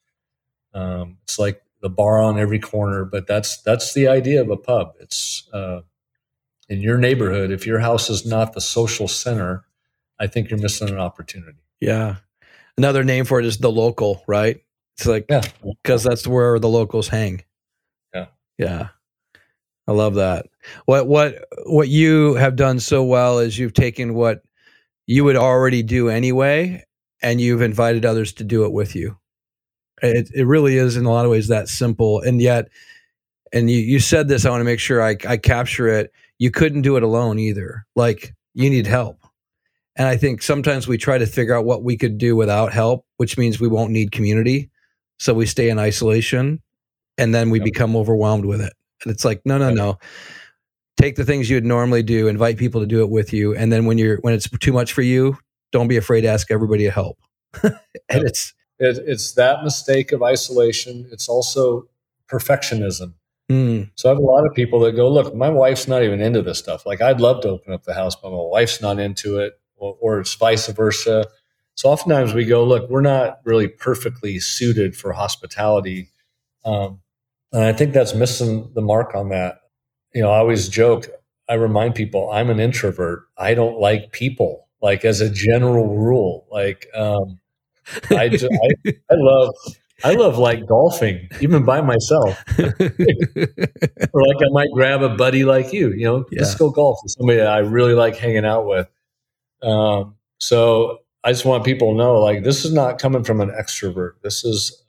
Um, 0.73 1.17
it's 1.23 1.39
like 1.39 1.61
the 1.81 1.89
bar 1.89 2.21
on 2.21 2.37
every 2.37 2.59
corner, 2.59 3.05
but 3.05 3.25
that's 3.25 3.61
that's 3.61 3.93
the 3.93 4.09
idea 4.09 4.41
of 4.41 4.49
a 4.49 4.57
pub. 4.57 4.95
It's 4.99 5.47
uh, 5.53 5.81
in 6.67 6.81
your 6.81 6.97
neighborhood. 6.97 7.51
If 7.51 7.65
your 7.65 7.79
house 7.79 8.09
is 8.09 8.25
not 8.25 8.51
the 8.51 8.59
social 8.59 9.07
center, 9.07 9.63
I 10.19 10.27
think 10.27 10.49
you're 10.49 10.59
missing 10.59 10.89
an 10.89 10.99
opportunity. 10.99 11.59
Yeah, 11.79 12.17
another 12.77 13.05
name 13.05 13.23
for 13.23 13.39
it 13.39 13.45
is 13.45 13.59
the 13.59 13.71
local, 13.71 14.23
right? 14.27 14.61
It's 14.97 15.05
like 15.05 15.27
yeah, 15.29 15.43
because 15.83 16.03
that's 16.03 16.27
where 16.27 16.59
the 16.59 16.67
locals 16.67 17.07
hang. 17.07 17.43
Yeah. 18.57 18.89
I 19.87 19.93
love 19.93 20.15
that. 20.15 20.47
What 20.85 21.07
what 21.07 21.45
what 21.65 21.87
you 21.87 22.33
have 22.35 22.55
done 22.55 22.79
so 22.79 23.03
well 23.03 23.39
is 23.39 23.57
you've 23.57 23.73
taken 23.73 24.13
what 24.13 24.41
you 25.05 25.23
would 25.23 25.37
already 25.37 25.81
do 25.81 26.09
anyway, 26.09 26.83
and 27.21 27.39
you've 27.39 27.61
invited 27.61 28.05
others 28.05 28.33
to 28.33 28.43
do 28.43 28.65
it 28.65 28.73
with 28.73 28.95
you. 28.95 29.17
It, 30.01 30.29
it 30.35 30.45
really 30.45 30.75
is 30.75 30.97
in 30.97 31.05
a 31.05 31.11
lot 31.11 31.25
of 31.25 31.31
ways 31.31 31.47
that 31.47 31.69
simple. 31.69 32.21
And 32.21 32.41
yet, 32.41 32.67
and 33.53 33.71
you, 33.71 33.79
you 33.79 33.99
said 33.99 34.27
this, 34.27 34.45
I 34.45 34.49
want 34.49 34.61
to 34.61 34.65
make 34.65 34.79
sure 34.79 35.01
I, 35.01 35.15
I 35.27 35.37
capture 35.37 35.87
it. 35.87 36.11
You 36.37 36.51
couldn't 36.51 36.83
do 36.83 36.97
it 36.97 37.03
alone 37.03 37.39
either. 37.39 37.87
Like 37.95 38.35
you 38.53 38.69
need 38.69 38.85
help. 38.85 39.25
And 39.95 40.07
I 40.07 40.17
think 40.17 40.43
sometimes 40.43 40.87
we 40.87 40.97
try 40.97 41.17
to 41.17 41.25
figure 41.25 41.55
out 41.55 41.65
what 41.65 41.81
we 41.83 41.97
could 41.97 42.19
do 42.19 42.35
without 42.35 42.71
help, 42.71 43.05
which 43.15 43.37
means 43.37 43.59
we 43.59 43.67
won't 43.67 43.91
need 43.91 44.11
community. 44.11 44.69
So 45.17 45.33
we 45.33 45.47
stay 45.47 45.69
in 45.69 45.79
isolation 45.79 46.61
and 47.17 47.33
then 47.33 47.49
we 47.49 47.59
yep. 47.59 47.65
become 47.65 47.95
overwhelmed 47.95 48.45
with 48.45 48.61
it. 48.61 48.73
And 49.03 49.11
it's 49.11 49.25
like, 49.25 49.41
no, 49.45 49.57
no, 49.57 49.67
yep. 49.67 49.75
no. 49.75 49.97
Take 50.97 51.15
the 51.15 51.25
things 51.25 51.49
you'd 51.49 51.65
normally 51.65 52.01
do, 52.01 52.27
invite 52.27 52.57
people 52.57 52.81
to 52.81 52.87
do 52.87 53.01
it 53.01 53.09
with 53.09 53.31
you. 53.31 53.55
And 53.55 53.71
then 53.71 53.85
when 53.85 53.97
you're 53.97 54.17
when 54.17 54.33
it's 54.33 54.49
too 54.49 54.73
much 54.73 54.93
for 54.93 55.03
you, 55.03 55.37
don't 55.71 55.87
be 55.87 55.97
afraid 55.97 56.21
to 56.21 56.27
ask 56.27 56.49
everybody 56.49 56.85
to 56.85 56.91
help. 56.91 57.19
and 57.63 57.73
yep. 58.09 58.23
it's 58.23 58.53
it, 58.79 58.97
it's 59.05 59.33
that 59.33 59.63
mistake 59.63 60.11
of 60.11 60.23
isolation. 60.23 61.07
It's 61.11 61.29
also 61.29 61.87
perfectionism. 62.27 63.13
Mm. 63.51 63.89
So 63.95 64.09
I 64.09 64.11
have 64.11 64.19
a 64.19 64.25
lot 64.25 64.45
of 64.45 64.53
people 64.53 64.79
that 64.81 64.93
go, 64.93 65.09
look, 65.09 65.33
my 65.33 65.49
wife's 65.49 65.87
not 65.87 66.03
even 66.03 66.19
into 66.19 66.41
this 66.41 66.59
stuff. 66.59 66.85
Like 66.85 67.01
I'd 67.01 67.21
love 67.21 67.41
to 67.41 67.49
open 67.49 67.73
up 67.73 67.83
the 67.83 67.93
house, 67.93 68.15
but 68.15 68.31
my 68.31 68.37
wife's 68.37 68.81
not 68.81 68.99
into 68.99 69.39
it, 69.39 69.59
or, 69.77 69.97
or 70.01 70.19
it's 70.19 70.33
vice 70.33 70.67
versa. 70.67 71.25
So 71.75 71.89
oftentimes 71.89 72.33
we 72.33 72.45
go, 72.45 72.63
look, 72.63 72.89
we're 72.89 73.01
not 73.01 73.39
really 73.45 73.67
perfectly 73.67 74.39
suited 74.39 74.97
for 74.97 75.13
hospitality. 75.13 76.09
Um, 76.65 77.01
and 77.53 77.63
I 77.63 77.73
think 77.73 77.93
that's 77.93 78.13
missing 78.13 78.71
the 78.73 78.81
mark 78.81 79.15
on 79.15 79.29
that. 79.29 79.61
You 80.13 80.21
know, 80.21 80.31
I 80.31 80.37
always 80.37 80.67
joke, 80.69 81.07
I 81.49 81.55
remind 81.55 81.95
people 81.95 82.29
I'm 82.31 82.49
an 82.49 82.59
introvert. 82.59 83.27
I 83.37 83.53
don't 83.53 83.79
like 83.79 84.11
people, 84.11 84.67
like 84.81 85.05
as 85.05 85.21
a 85.21 85.29
general 85.29 85.95
rule. 85.95 86.47
Like, 86.51 86.87
um, 86.93 87.39
I, 88.09 88.29
just, 88.29 88.45
I, 88.45 88.91
I 89.11 89.15
love 89.15 89.53
I 90.03 90.13
love 90.13 90.37
like 90.37 90.65
golfing, 90.67 91.27
even 91.41 91.65
by 91.65 91.81
myself. 91.81 92.43
or 92.59 92.67
like 92.67 94.37
I 94.37 94.49
might 94.51 94.69
grab 94.73 95.01
a 95.01 95.09
buddy 95.09 95.43
like 95.43 95.73
you, 95.73 95.91
you 95.91 96.05
know, 96.05 96.25
yeah. 96.31 96.41
let's 96.41 96.55
go 96.55 96.69
golf 96.69 96.99
with 97.01 97.13
somebody 97.17 97.39
that 97.39 97.47
I 97.47 97.59
really 97.59 97.93
like 97.93 98.15
hanging 98.15 98.45
out 98.45 98.67
with. 98.67 98.87
Um, 99.63 100.15
so 100.37 100.99
I 101.23 101.31
just 101.31 101.45
want 101.45 101.65
people 101.65 101.93
to 101.93 101.97
know, 101.97 102.19
like, 102.19 102.43
this 102.43 102.63
is 102.63 102.73
not 102.73 102.99
coming 102.99 103.23
from 103.23 103.41
an 103.41 103.49
extrovert. 103.49 104.13
This 104.21 104.45
is, 104.45 104.83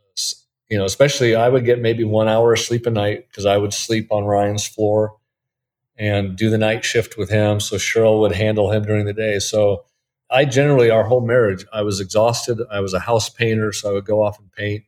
you 0.68 0.76
know, 0.76 0.84
especially 0.84 1.34
I 1.34 1.48
would 1.48 1.64
get 1.64 1.80
maybe 1.80 2.04
one 2.04 2.28
hour 2.28 2.52
of 2.52 2.58
sleep 2.58 2.86
a 2.86 2.90
night 2.90 3.28
because 3.28 3.46
I 3.46 3.56
would 3.56 3.72
sleep 3.72 4.08
on 4.10 4.24
Ryan's 4.24 4.66
floor 4.66 5.16
and 5.96 6.36
do 6.36 6.50
the 6.50 6.58
night 6.58 6.84
shift 6.84 7.16
with 7.16 7.30
him. 7.30 7.60
So 7.60 7.76
Cheryl 7.76 8.20
would 8.20 8.32
handle 8.32 8.70
him 8.70 8.84
during 8.84 9.06
the 9.06 9.12
day. 9.12 9.38
So 9.38 9.84
I 10.30 10.44
generally, 10.44 10.90
our 10.90 11.04
whole 11.04 11.26
marriage, 11.26 11.64
I 11.72 11.82
was 11.82 12.00
exhausted. 12.00 12.60
I 12.70 12.80
was 12.80 12.92
a 12.92 13.00
house 13.00 13.30
painter, 13.30 13.72
so 13.72 13.90
I 13.90 13.92
would 13.94 14.04
go 14.04 14.22
off 14.22 14.38
and 14.38 14.52
paint. 14.52 14.84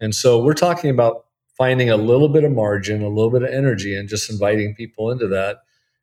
And 0.00 0.14
so 0.14 0.42
we're 0.42 0.54
talking 0.54 0.90
about 0.90 1.24
finding 1.56 1.90
a 1.90 1.96
little 1.96 2.28
bit 2.28 2.44
of 2.44 2.52
margin, 2.52 3.02
a 3.02 3.08
little 3.08 3.30
bit 3.30 3.42
of 3.42 3.50
energy, 3.50 3.94
and 3.94 4.08
just 4.08 4.30
inviting 4.30 4.74
people 4.74 5.10
into 5.10 5.26
that. 5.28 5.58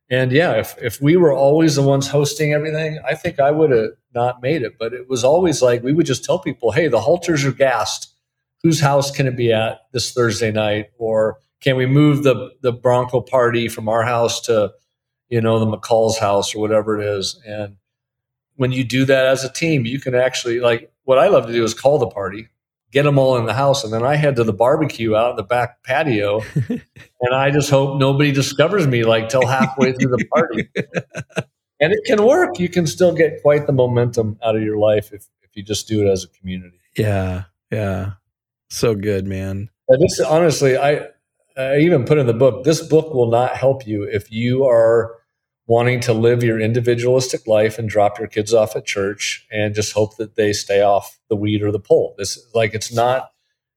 And 0.09 0.31
yeah, 0.31 0.53
if, 0.53 0.75
if 0.81 1.01
we 1.01 1.17
were 1.17 1.33
always 1.33 1.75
the 1.75 1.81
ones 1.81 2.07
hosting 2.07 2.53
everything, 2.53 2.99
I 3.05 3.13
think 3.13 3.39
I 3.39 3.51
would 3.51 3.71
have 3.71 3.91
not 4.13 4.41
made 4.41 4.61
it. 4.61 4.77
But 4.79 4.93
it 4.93 5.09
was 5.09 5.23
always 5.23 5.61
like 5.61 5.83
we 5.83 5.93
would 5.93 6.05
just 6.05 6.23
tell 6.23 6.39
people, 6.39 6.71
hey, 6.71 6.87
the 6.87 7.01
halters 7.01 7.45
are 7.45 7.51
gassed. 7.51 8.13
Whose 8.67 8.81
house 8.81 9.11
can 9.11 9.27
it 9.27 9.37
be 9.37 9.53
at 9.53 9.79
this 9.93 10.11
Thursday 10.11 10.51
night? 10.51 10.87
Or 10.97 11.37
can 11.61 11.77
we 11.77 11.85
move 11.85 12.23
the, 12.23 12.51
the 12.61 12.73
Bronco 12.73 13.21
party 13.21 13.69
from 13.69 13.87
our 13.87 14.03
house 14.03 14.41
to, 14.41 14.73
you 15.29 15.39
know, 15.39 15.57
the 15.57 15.65
McCall's 15.65 16.17
house 16.17 16.53
or 16.53 16.59
whatever 16.59 16.99
it 16.99 17.17
is? 17.17 17.41
And 17.47 17.77
when 18.57 18.73
you 18.73 18.83
do 18.83 19.05
that 19.05 19.25
as 19.25 19.45
a 19.45 19.53
team, 19.53 19.85
you 19.85 20.01
can 20.01 20.15
actually 20.15 20.59
like 20.59 20.91
what 21.05 21.17
I 21.17 21.29
love 21.29 21.47
to 21.47 21.53
do 21.53 21.63
is 21.63 21.73
call 21.73 21.97
the 21.97 22.09
party, 22.09 22.49
get 22.91 23.03
them 23.03 23.17
all 23.17 23.37
in 23.37 23.45
the 23.45 23.53
house, 23.53 23.85
and 23.85 23.93
then 23.93 24.03
I 24.03 24.17
head 24.17 24.35
to 24.35 24.43
the 24.43 24.51
barbecue 24.51 25.15
out 25.15 25.29
in 25.29 25.35
the 25.37 25.43
back 25.43 25.81
patio, 25.83 26.41
and 26.69 27.33
I 27.33 27.51
just 27.51 27.69
hope 27.69 27.97
nobody 27.97 28.33
discovers 28.33 28.85
me 28.85 29.05
like 29.05 29.29
till 29.29 29.47
halfway 29.47 29.93
through 29.93 30.11
the 30.17 30.25
party. 30.25 30.67
and 31.79 31.93
it 31.93 32.03
can 32.05 32.25
work. 32.25 32.59
You 32.59 32.67
can 32.67 32.85
still 32.85 33.13
get 33.13 33.41
quite 33.41 33.65
the 33.65 33.71
momentum 33.71 34.37
out 34.43 34.57
of 34.57 34.61
your 34.61 34.77
life 34.77 35.13
if 35.13 35.25
if 35.41 35.55
you 35.55 35.63
just 35.63 35.87
do 35.87 36.05
it 36.05 36.11
as 36.11 36.25
a 36.25 36.27
community. 36.27 36.81
Yeah, 36.97 37.43
yeah, 37.71 38.13
so 38.69 38.95
good, 38.95 39.25
man. 39.25 39.69
And 39.87 40.01
this 40.01 40.19
honestly, 40.19 40.77
I 40.77 41.07
I 41.57 41.79
even 41.79 42.05
put 42.05 42.17
in 42.17 42.27
the 42.27 42.33
book. 42.33 42.63
This 42.63 42.85
book 42.85 43.13
will 43.13 43.29
not 43.29 43.55
help 43.55 43.87
you 43.87 44.03
if 44.03 44.31
you 44.31 44.65
are 44.65 45.15
wanting 45.65 45.99
to 45.99 46.13
live 46.13 46.43
your 46.43 46.59
individualistic 46.59 47.45
life 47.45 47.77
and 47.77 47.89
drop 47.89 48.17
your 48.17 48.27
kids 48.27 48.53
off 48.53 48.75
at 48.75 48.85
church 48.85 49.45
and 49.51 49.75
just 49.75 49.91
hope 49.91 50.15
that 50.17 50.35
they 50.35 50.53
stay 50.53 50.81
off 50.81 51.19
the 51.29 51.35
weed 51.35 51.61
or 51.61 51.71
the 51.71 51.79
pole. 51.79 52.15
This 52.17 52.39
like 52.53 52.73
it's 52.73 52.93
not 52.93 53.31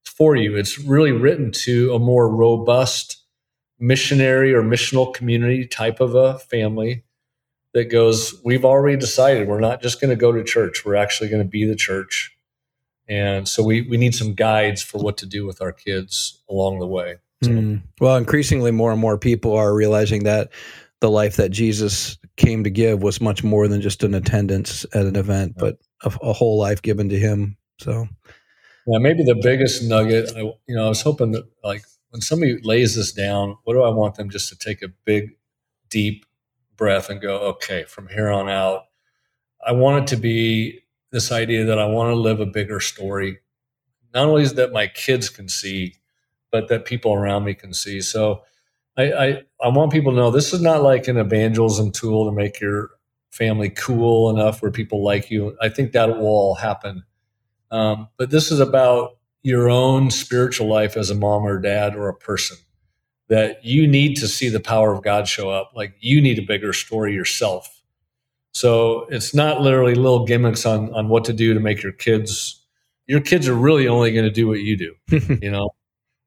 for 0.04 0.36
you. 0.36 0.56
It's 0.56 0.78
really 0.78 1.12
written 1.12 1.50
to 1.52 1.94
a 1.94 1.98
more 1.98 2.28
robust 2.28 3.16
missionary 3.78 4.52
or 4.52 4.62
missional 4.62 5.12
community 5.12 5.66
type 5.66 6.00
of 6.00 6.14
a 6.14 6.38
family 6.38 7.04
that 7.72 7.84
goes, 7.84 8.34
we've 8.44 8.64
already 8.64 8.96
decided 8.96 9.48
we're 9.48 9.60
not 9.60 9.80
just 9.80 10.00
going 10.00 10.10
to 10.10 10.16
go 10.16 10.32
to 10.32 10.44
church. 10.44 10.84
We're 10.84 10.96
actually 10.96 11.30
going 11.30 11.42
to 11.42 11.48
be 11.48 11.64
the 11.64 11.76
church. 11.76 12.36
And 13.10 13.48
so 13.48 13.64
we, 13.64 13.82
we 13.82 13.96
need 13.96 14.14
some 14.14 14.34
guides 14.34 14.82
for 14.82 14.98
what 14.98 15.18
to 15.18 15.26
do 15.26 15.44
with 15.44 15.60
our 15.60 15.72
kids 15.72 16.40
along 16.48 16.78
the 16.78 16.86
way. 16.86 17.16
So. 17.42 17.50
Mm. 17.50 17.82
Well, 18.00 18.16
increasingly, 18.16 18.70
more 18.70 18.92
and 18.92 19.00
more 19.00 19.18
people 19.18 19.52
are 19.56 19.74
realizing 19.74 20.22
that 20.24 20.50
the 21.00 21.10
life 21.10 21.36
that 21.36 21.48
Jesus 21.48 22.16
came 22.36 22.62
to 22.62 22.70
give 22.70 23.02
was 23.02 23.20
much 23.20 23.42
more 23.42 23.66
than 23.66 23.80
just 23.80 24.04
an 24.04 24.14
attendance 24.14 24.86
at 24.94 25.06
an 25.06 25.16
event, 25.16 25.54
but 25.58 25.78
a, 26.04 26.12
a 26.22 26.32
whole 26.32 26.56
life 26.56 26.82
given 26.82 27.08
to 27.08 27.18
him. 27.18 27.56
So, 27.80 28.06
yeah, 28.86 28.98
maybe 28.98 29.24
the 29.24 29.40
biggest 29.42 29.82
nugget, 29.82 30.30
I, 30.36 30.40
you 30.40 30.76
know, 30.76 30.86
I 30.86 30.88
was 30.88 31.02
hoping 31.02 31.32
that 31.32 31.44
like 31.64 31.82
when 32.10 32.20
somebody 32.20 32.60
lays 32.62 32.94
this 32.94 33.12
down, 33.12 33.56
what 33.64 33.74
do 33.74 33.82
I 33.82 33.90
want 33.90 34.14
them 34.14 34.30
just 34.30 34.50
to 34.50 34.56
take 34.56 34.82
a 34.82 34.88
big, 35.04 35.30
deep 35.88 36.26
breath 36.76 37.10
and 37.10 37.20
go, 37.20 37.38
okay, 37.38 37.84
from 37.84 38.06
here 38.06 38.30
on 38.30 38.48
out, 38.48 38.84
I 39.66 39.72
want 39.72 40.04
it 40.04 40.14
to 40.14 40.20
be 40.20 40.80
this 41.12 41.32
idea 41.32 41.64
that 41.64 41.78
I 41.78 41.86
want 41.86 42.10
to 42.10 42.14
live 42.14 42.40
a 42.40 42.46
bigger 42.46 42.80
story. 42.80 43.38
Not 44.14 44.28
only 44.28 44.42
is 44.42 44.54
that 44.54 44.72
my 44.72 44.86
kids 44.86 45.28
can 45.28 45.48
see, 45.48 45.94
but 46.50 46.68
that 46.68 46.84
people 46.84 47.14
around 47.14 47.44
me 47.44 47.54
can 47.54 47.72
see. 47.72 48.00
So 48.00 48.42
I, 48.96 49.12
I, 49.12 49.42
I 49.62 49.68
want 49.68 49.92
people 49.92 50.12
to 50.12 50.16
know 50.16 50.30
this 50.30 50.52
is 50.52 50.60
not 50.60 50.82
like 50.82 51.08
an 51.08 51.16
evangelism 51.16 51.92
tool 51.92 52.26
to 52.26 52.32
make 52.32 52.60
your 52.60 52.90
family 53.30 53.70
cool 53.70 54.30
enough 54.30 54.62
where 54.62 54.70
people 54.70 55.04
like 55.04 55.30
you. 55.30 55.56
I 55.60 55.68
think 55.68 55.92
that 55.92 56.08
will 56.08 56.26
all 56.26 56.54
happen. 56.56 57.04
Um, 57.70 58.08
but 58.16 58.30
this 58.30 58.50
is 58.50 58.60
about 58.60 59.18
your 59.42 59.70
own 59.70 60.10
spiritual 60.10 60.68
life 60.68 60.96
as 60.96 61.10
a 61.10 61.14
mom 61.14 61.44
or 61.44 61.58
dad 61.58 61.94
or 61.94 62.08
a 62.08 62.14
person 62.14 62.56
that 63.28 63.64
you 63.64 63.86
need 63.86 64.16
to 64.16 64.28
see 64.28 64.48
the 64.48 64.60
power 64.60 64.92
of 64.92 65.02
God 65.02 65.28
show 65.28 65.50
up. 65.50 65.72
Like 65.74 65.94
you 66.00 66.20
need 66.20 66.38
a 66.38 66.42
bigger 66.42 66.72
story 66.72 67.14
yourself. 67.14 67.79
So 68.52 69.06
it's 69.10 69.34
not 69.34 69.60
literally 69.60 69.94
little 69.94 70.24
gimmicks 70.26 70.66
on 70.66 70.92
on 70.94 71.08
what 71.08 71.24
to 71.26 71.32
do 71.32 71.54
to 71.54 71.60
make 71.60 71.82
your 71.82 71.92
kids. 71.92 72.64
Your 73.06 73.20
kids 73.20 73.48
are 73.48 73.54
really 73.54 73.88
only 73.88 74.12
going 74.12 74.24
to 74.24 74.30
do 74.30 74.46
what 74.46 74.60
you 74.60 74.76
do. 74.76 74.94
you 75.42 75.50
know, 75.50 75.70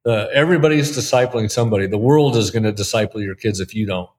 uh, 0.05 0.27
everybody's 0.33 0.97
discipling 0.97 1.49
somebody. 1.49 1.87
The 1.87 1.97
world 1.97 2.35
is 2.35 2.51
going 2.51 2.63
to 2.63 2.71
disciple 2.71 3.21
your 3.21 3.35
kids 3.35 3.59
if 3.59 3.73
you 3.73 3.85
don't. 3.85 4.09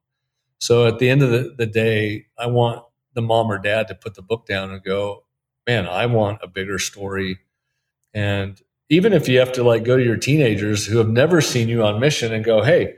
So 0.58 0.86
at 0.86 0.98
the 0.98 1.10
end 1.10 1.22
of 1.22 1.30
the, 1.30 1.54
the 1.56 1.66
day, 1.66 2.26
I 2.38 2.46
want 2.46 2.82
the 3.12 3.22
mom 3.22 3.50
or 3.50 3.58
dad 3.58 3.88
to 3.88 3.94
put 3.94 4.14
the 4.14 4.22
book 4.22 4.46
down 4.46 4.70
and 4.70 4.82
go, 4.82 5.24
man, 5.66 5.86
I 5.86 6.06
want 6.06 6.40
a 6.42 6.48
bigger 6.48 6.78
story. 6.78 7.38
And 8.14 8.60
even 8.88 9.12
if 9.12 9.28
you 9.28 9.38
have 9.38 9.52
to 9.52 9.62
like 9.62 9.84
go 9.84 9.96
to 9.96 10.02
your 10.02 10.16
teenagers 10.16 10.86
who 10.86 10.98
have 10.98 11.08
never 11.08 11.40
seen 11.40 11.68
you 11.68 11.84
on 11.84 12.00
mission 12.00 12.32
and 12.32 12.44
go, 12.44 12.62
hey, 12.62 12.96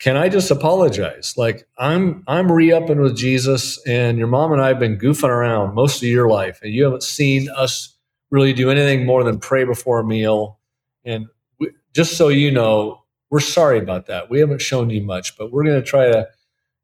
can 0.00 0.16
I 0.16 0.30
just 0.30 0.50
apologize? 0.50 1.34
Like 1.36 1.68
I'm 1.78 2.24
I'm 2.26 2.50
re-upping 2.50 3.00
with 3.00 3.16
Jesus 3.16 3.78
and 3.86 4.18
your 4.18 4.26
mom 4.26 4.52
and 4.52 4.60
I 4.60 4.68
have 4.68 4.80
been 4.80 4.98
goofing 4.98 5.28
around 5.28 5.74
most 5.74 6.02
of 6.02 6.08
your 6.08 6.28
life 6.28 6.58
and 6.62 6.72
you 6.72 6.84
haven't 6.84 7.02
seen 7.02 7.48
us 7.50 7.96
really 8.30 8.52
do 8.52 8.70
anything 8.70 9.04
more 9.06 9.22
than 9.22 9.38
pray 9.38 9.64
before 9.64 10.00
a 10.00 10.04
meal. 10.04 10.58
And 11.04 11.26
we, 11.58 11.68
just 11.94 12.16
so 12.16 12.28
you 12.28 12.50
know, 12.50 13.02
we're 13.28 13.40
sorry 13.40 13.78
about 13.78 14.06
that. 14.06 14.30
We 14.30 14.40
haven't 14.40 14.62
shown 14.62 14.90
you 14.90 15.02
much, 15.02 15.36
but 15.36 15.52
we're 15.52 15.64
going 15.64 15.80
to 15.80 15.86
try 15.86 16.10
to 16.10 16.28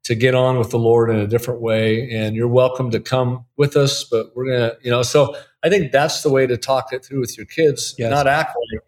to 0.03 0.15
get 0.15 0.35
on 0.35 0.57
with 0.57 0.69
the 0.69 0.79
Lord 0.79 1.09
in 1.09 1.17
a 1.17 1.27
different 1.27 1.59
way. 1.59 2.09
And 2.11 2.33
you're 2.35 2.47
welcome 2.47 2.91
to 2.91 2.99
come 2.99 3.45
with 3.57 3.75
us, 3.75 4.05
but 4.05 4.27
we're 4.35 4.45
going 4.45 4.59
to, 4.59 4.77
you 4.81 4.89
know, 4.89 5.01
so 5.01 5.35
I 5.63 5.69
think 5.69 5.91
that's 5.91 6.21
the 6.21 6.29
way 6.29 6.47
to 6.47 6.55
talk 6.55 6.93
it 6.93 7.03
through 7.03 7.19
with 7.19 7.35
your 7.35 7.45
kids, 7.45 7.93
yes. 7.97 8.09
not 8.09 8.25
act 8.25 8.55
like 8.55 8.83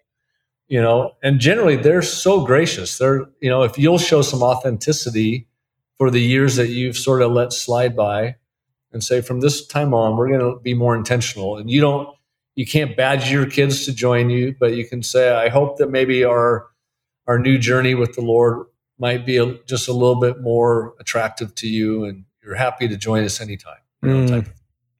you 0.69 0.81
know 0.81 1.15
and 1.21 1.39
generally 1.39 1.75
they're 1.75 2.01
so 2.01 2.45
gracious. 2.45 2.97
They're 2.97 3.25
you 3.41 3.49
know 3.49 3.63
if 3.63 3.77
you'll 3.77 3.97
show 3.97 4.21
some 4.21 4.41
authenticity 4.41 5.47
for 5.97 6.09
the 6.09 6.21
years 6.21 6.55
that 6.55 6.69
you've 6.69 6.97
sort 6.97 7.21
of 7.21 7.31
let 7.31 7.51
slide 7.51 7.95
by 7.95 8.35
and 8.93 9.03
say 9.03 9.21
from 9.21 9.41
this 9.41 9.67
time 9.67 9.93
on 9.93 10.15
we're 10.15 10.29
going 10.29 10.39
to 10.39 10.59
be 10.61 10.73
more 10.73 10.95
intentional. 10.95 11.57
And 11.57 11.69
you 11.69 11.81
don't 11.81 12.09
you 12.59 12.65
can't 12.65 12.97
badge 12.97 13.31
your 13.31 13.45
kids 13.45 13.85
to 13.85 13.93
join 13.93 14.29
you 14.29 14.53
but 14.59 14.73
you 14.73 14.85
can 14.85 15.01
say 15.01 15.31
i 15.31 15.47
hope 15.47 15.77
that 15.77 15.89
maybe 15.89 16.25
our 16.25 16.67
our 17.25 17.39
new 17.39 17.57
journey 17.57 17.95
with 17.95 18.15
the 18.15 18.21
lord 18.21 18.65
might 18.97 19.25
be 19.25 19.37
a, 19.37 19.53
just 19.63 19.87
a 19.87 19.93
little 19.93 20.19
bit 20.19 20.41
more 20.41 20.93
attractive 20.99 21.55
to 21.55 21.69
you 21.69 22.03
and 22.03 22.25
you're 22.43 22.55
happy 22.55 22.85
to 22.85 22.97
join 22.97 23.23
us 23.23 23.39
anytime 23.39 23.77
you 24.03 24.09
know, 24.09 24.41
mm, 24.41 24.47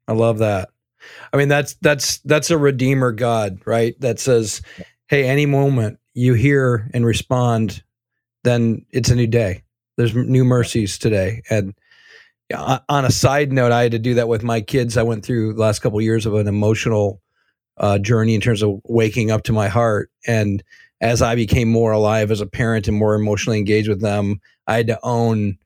i 0.08 0.14
love 0.14 0.38
that. 0.38 0.70
I 1.34 1.38
mean 1.38 1.50
that's 1.50 1.74
that's 1.82 2.20
that's 2.20 2.50
a 2.50 2.58
redeemer 2.58 3.12
god 3.12 3.60
right? 3.66 4.00
That 4.00 4.20
says 4.20 4.62
hey, 5.10 5.28
any 5.28 5.46
moment 5.46 6.00
you 6.14 6.36
hear 6.36 6.90
and 6.94 7.06
respond, 7.06 7.84
then 8.44 8.86
it's 8.92 9.10
a 9.10 9.16
new 9.16 9.28
day. 9.28 9.64
There's 9.98 10.16
new 10.16 10.46
mercies 10.46 10.98
today. 10.98 11.42
And 11.50 11.74
on 12.56 13.06
a 13.06 13.12
side 13.12 13.52
note, 13.52 13.72
I 13.72 13.84
had 13.84 13.92
to 13.92 14.00
do 14.00 14.14
that 14.16 14.28
with 14.28 14.44
my 14.44 14.62
kids. 14.62 14.98
I 14.98 15.04
went 15.04 15.26
through 15.26 15.54
the 15.54 15.62
last 15.62 15.80
couple 15.80 16.00
of 16.00 16.06
years 16.06 16.26
of 16.26 16.36
an 16.36 16.48
emotional 16.48 17.22
uh, 17.78 17.98
journey 17.98 18.36
in 18.36 18.42
terms 18.42 18.62
of 18.62 18.82
waking 18.86 19.32
up 19.32 19.44
to 19.44 19.54
my 19.54 19.68
heart. 19.68 20.12
And 20.28 20.64
as 21.02 21.22
I 21.22 21.36
became 21.36 21.70
more 21.70 21.92
alive 21.92 22.30
as 22.30 22.42
a 22.42 22.46
parent 22.46 22.88
and 22.88 22.96
more 22.96 23.16
emotionally 23.16 23.58
engaged 23.58 23.90
with 23.90 24.02
them, 24.02 24.42
I 24.68 24.76
had 24.76 24.88
to 24.88 25.00
own 25.02 25.58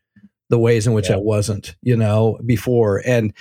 the 0.49 0.59
ways 0.59 0.87
in 0.87 0.93
which 0.93 1.09
yeah. 1.09 1.15
I 1.15 1.19
wasn't, 1.19 1.75
you 1.81 1.97
know, 1.97 2.39
before. 2.45 3.01
And 3.05 3.33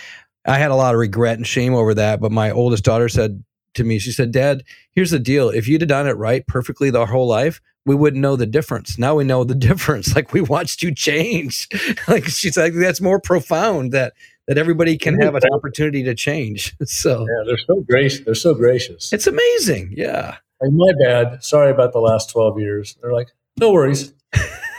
I 0.47 0.59
had 0.59 0.71
a 0.73 0.77
lot 0.77 0.95
of 0.95 1.01
regret 1.01 1.37
and 1.37 1.47
shame 1.47 1.75
over 1.75 1.95
that. 1.95 2.21
But 2.21 2.33
my 2.33 2.51
oldest 2.51 2.85
daughter 2.85 3.09
said, 3.09 3.43
to 3.75 3.85
me. 3.85 3.99
She 3.99 4.13
said, 4.13 4.33
Dad, 4.33 4.65
here's 4.91 5.11
the 5.11 5.19
deal. 5.19 5.49
If 5.49 5.69
you'd 5.69 5.81
have 5.83 5.89
done 5.89 6.07
it 6.07 6.17
right 6.17 6.47
perfectly 6.47 6.91
the 6.91 7.07
whole 7.07 7.27
life, 7.27 7.61
we 7.85 7.95
wouldn't 7.95 8.23
know 8.23 8.37
the 8.37 8.47
difference. 8.47 8.99
Now 8.99 9.15
we 9.15 9.25
know 9.25 9.45
the 9.45 9.55
difference. 9.69 10.15
Like 10.15 10.33
we 10.33 10.41
watched 10.41 10.83
you 10.83 10.95
change. 10.95 11.69
like 12.09 12.27
she's 12.27 12.57
like, 12.57 12.75
that's 12.75 13.01
more 13.01 13.21
profound 13.21 13.93
that 13.93 14.15
that 14.49 14.59
everybody 14.59 14.99
can 14.99 15.21
have 15.21 15.37
an 15.37 15.43
opportunity 15.53 16.03
to 16.03 16.15
change. 16.15 16.77
So 16.85 17.21
yeah, 17.21 17.45
they're 17.47 17.59
so 17.59 17.81
gracious. 17.89 18.25
They're 18.25 18.35
so 18.35 18.55
gracious. 18.55 19.13
It's 19.13 19.27
amazing. 19.27 19.95
Yeah. 19.97 20.37
Like, 20.61 20.73
my 20.73 20.93
bad. 21.05 21.43
Sorry 21.45 21.71
about 21.71 21.93
the 21.93 22.01
last 22.01 22.31
12 22.31 22.59
years. 22.59 22.97
They're 23.01 23.13
like, 23.13 23.29
no 23.59 23.73
worries. 23.73 24.13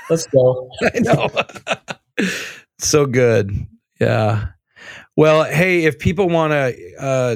Let's 0.10 0.28
go. 0.28 0.70
I 0.82 1.00
know. 1.00 1.30
so 2.80 3.06
good. 3.06 3.68
Yeah. 4.00 4.48
Well, 5.16 5.44
hey, 5.46 5.86
if 5.86 6.00
people 6.00 6.30
want 6.30 6.52
to 6.52 6.96
uh, 7.00 7.36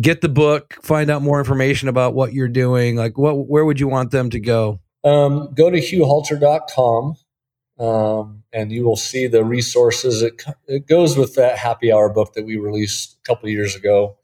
get 0.00 0.20
the 0.20 0.28
book, 0.28 0.78
find 0.82 1.10
out 1.10 1.22
more 1.22 1.38
information 1.38 1.88
about 1.88 2.14
what 2.14 2.32
you're 2.32 2.48
doing? 2.48 2.96
Like, 2.96 3.16
what 3.18 3.48
where 3.48 3.64
would 3.64 3.80
you 3.80 3.88
want 3.88 4.10
them 4.10 4.30
to 4.30 4.40
go? 4.40 4.80
Um, 5.04 5.52
go 5.54 5.70
to 5.70 5.78
hughhalter.com 5.78 7.16
um, 7.78 8.42
and 8.52 8.72
you 8.72 8.84
will 8.84 8.96
see 8.96 9.26
the 9.26 9.44
resources. 9.44 10.22
It, 10.22 10.42
it 10.66 10.86
goes 10.86 11.16
with 11.16 11.34
that 11.34 11.58
happy 11.58 11.92
hour 11.92 12.08
book 12.08 12.32
that 12.34 12.44
we 12.44 12.56
released 12.56 13.18
a 13.18 13.28
couple 13.28 13.48
years 13.48 13.74
ago, 13.74 14.16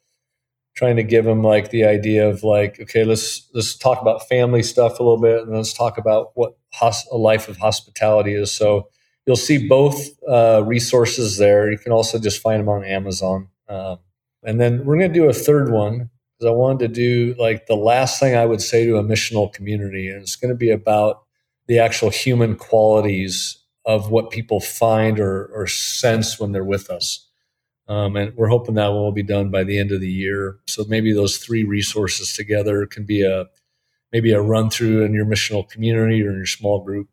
trying 0.74 0.96
to 0.96 1.02
give 1.02 1.24
them 1.24 1.42
like 1.42 1.70
the 1.70 1.84
idea 1.84 2.28
of 2.28 2.42
like, 2.42 2.80
okay, 2.80 3.04
let's 3.04 3.48
let's 3.52 3.76
talk 3.76 4.00
about 4.00 4.28
family 4.28 4.62
stuff 4.62 4.98
a 4.98 5.02
little 5.02 5.20
bit, 5.20 5.42
and 5.42 5.54
let's 5.54 5.72
talk 5.72 5.98
about 5.98 6.30
what 6.34 6.56
hos- 6.72 7.06
a 7.12 7.16
life 7.16 7.48
of 7.48 7.58
hospitality 7.58 8.34
is. 8.34 8.50
So 8.50 8.88
you'll 9.26 9.36
see 9.36 9.68
both 9.68 9.98
uh, 10.26 10.62
resources 10.64 11.36
there. 11.36 11.70
You 11.70 11.78
can 11.78 11.92
also 11.92 12.18
just 12.18 12.40
find 12.40 12.60
them 12.60 12.68
on 12.70 12.84
Amazon. 12.84 13.48
Um, 13.68 13.98
and 14.44 14.60
then 14.60 14.84
we're 14.84 14.98
going 14.98 15.12
to 15.12 15.18
do 15.20 15.28
a 15.28 15.34
third 15.34 15.70
one 15.70 16.10
because 16.42 16.50
I 16.50 16.54
wanted 16.54 16.88
to 16.88 16.94
do 16.94 17.34
like 17.38 17.66
the 17.66 17.76
last 17.76 18.18
thing 18.18 18.34
I 18.34 18.46
would 18.46 18.60
say 18.60 18.84
to 18.86 18.96
a 18.96 19.04
missional 19.04 19.52
community. 19.52 20.08
And 20.08 20.22
it's 20.22 20.36
going 20.36 20.52
to 20.52 20.56
be 20.56 20.70
about 20.70 21.22
the 21.68 21.78
actual 21.78 22.10
human 22.10 22.56
qualities 22.56 23.58
of 23.84 24.10
what 24.10 24.30
people 24.30 24.60
find 24.60 25.20
or, 25.20 25.46
or 25.46 25.66
sense 25.66 26.38
when 26.38 26.52
they're 26.52 26.64
with 26.64 26.90
us. 26.90 27.28
Um, 27.88 28.16
and 28.16 28.34
we're 28.36 28.48
hoping 28.48 28.74
that 28.76 28.88
one 28.88 29.02
will 29.02 29.12
be 29.12 29.22
done 29.22 29.50
by 29.50 29.64
the 29.64 29.78
end 29.78 29.92
of 29.92 30.00
the 30.00 30.10
year. 30.10 30.56
So 30.66 30.84
maybe 30.88 31.12
those 31.12 31.36
three 31.38 31.64
resources 31.64 32.32
together 32.32 32.86
can 32.86 33.04
be 33.04 33.22
a 33.22 33.46
maybe 34.12 34.32
a 34.32 34.40
run 34.40 34.70
through 34.70 35.04
in 35.04 35.14
your 35.14 35.24
missional 35.24 35.68
community 35.68 36.22
or 36.22 36.30
in 36.30 36.36
your 36.36 36.46
small 36.46 36.84
group. 36.84 37.08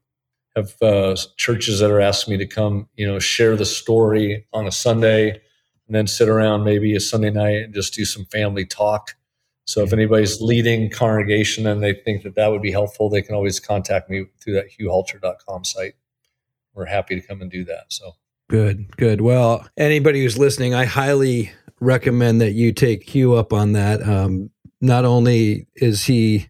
Have 0.55 0.75
uh, 0.81 1.15
churches 1.37 1.79
that 1.79 1.91
are 1.91 2.01
asking 2.01 2.33
me 2.33 2.37
to 2.39 2.47
come, 2.47 2.89
you 2.95 3.07
know, 3.07 3.19
share 3.19 3.55
the 3.55 3.65
story 3.65 4.45
on 4.51 4.67
a 4.67 4.71
Sunday 4.71 5.41
and 5.89 5.95
then 5.95 6.05
sit 6.05 6.29
around 6.29 6.63
maybe 6.63 6.95
a 6.95 6.99
Sunday 6.99 7.31
night 7.31 7.63
and 7.63 7.73
just 7.73 7.95
do 7.95 8.05
some 8.05 8.23
family 8.25 8.63
talk. 8.63 9.15
So 9.65 9.81
if 9.81 9.91
anybody's 9.91 10.39
leading 10.39 10.91
congregation 10.91 11.65
and 11.65 11.81
they 11.81 11.93
think 11.93 12.21
that 12.23 12.35
that 12.35 12.51
would 12.51 12.61
be 12.61 12.71
helpful, 12.71 13.09
they 13.09 13.23
can 13.23 13.33
always 13.33 13.59
contact 13.59 14.07
me 14.07 14.25
through 14.39 14.53
that 14.53 14.67
hughhalter.com 14.69 15.65
site. 15.65 15.95
We're 16.75 16.85
happy 16.85 17.19
to 17.19 17.25
come 17.25 17.41
and 17.41 17.49
do 17.49 17.65
that. 17.65 17.85
So 17.87 18.11
good, 18.49 18.95
good. 18.97 19.21
Well, 19.21 19.67
anybody 19.77 20.21
who's 20.21 20.37
listening, 20.37 20.75
I 20.75 20.85
highly 20.85 21.51
recommend 21.79 22.39
that 22.41 22.51
you 22.51 22.71
take 22.71 23.09
Hugh 23.09 23.33
up 23.33 23.51
on 23.51 23.73
that. 23.73 24.07
Um, 24.07 24.51
not 24.81 25.05
only 25.05 25.65
is 25.75 26.03
he 26.03 26.49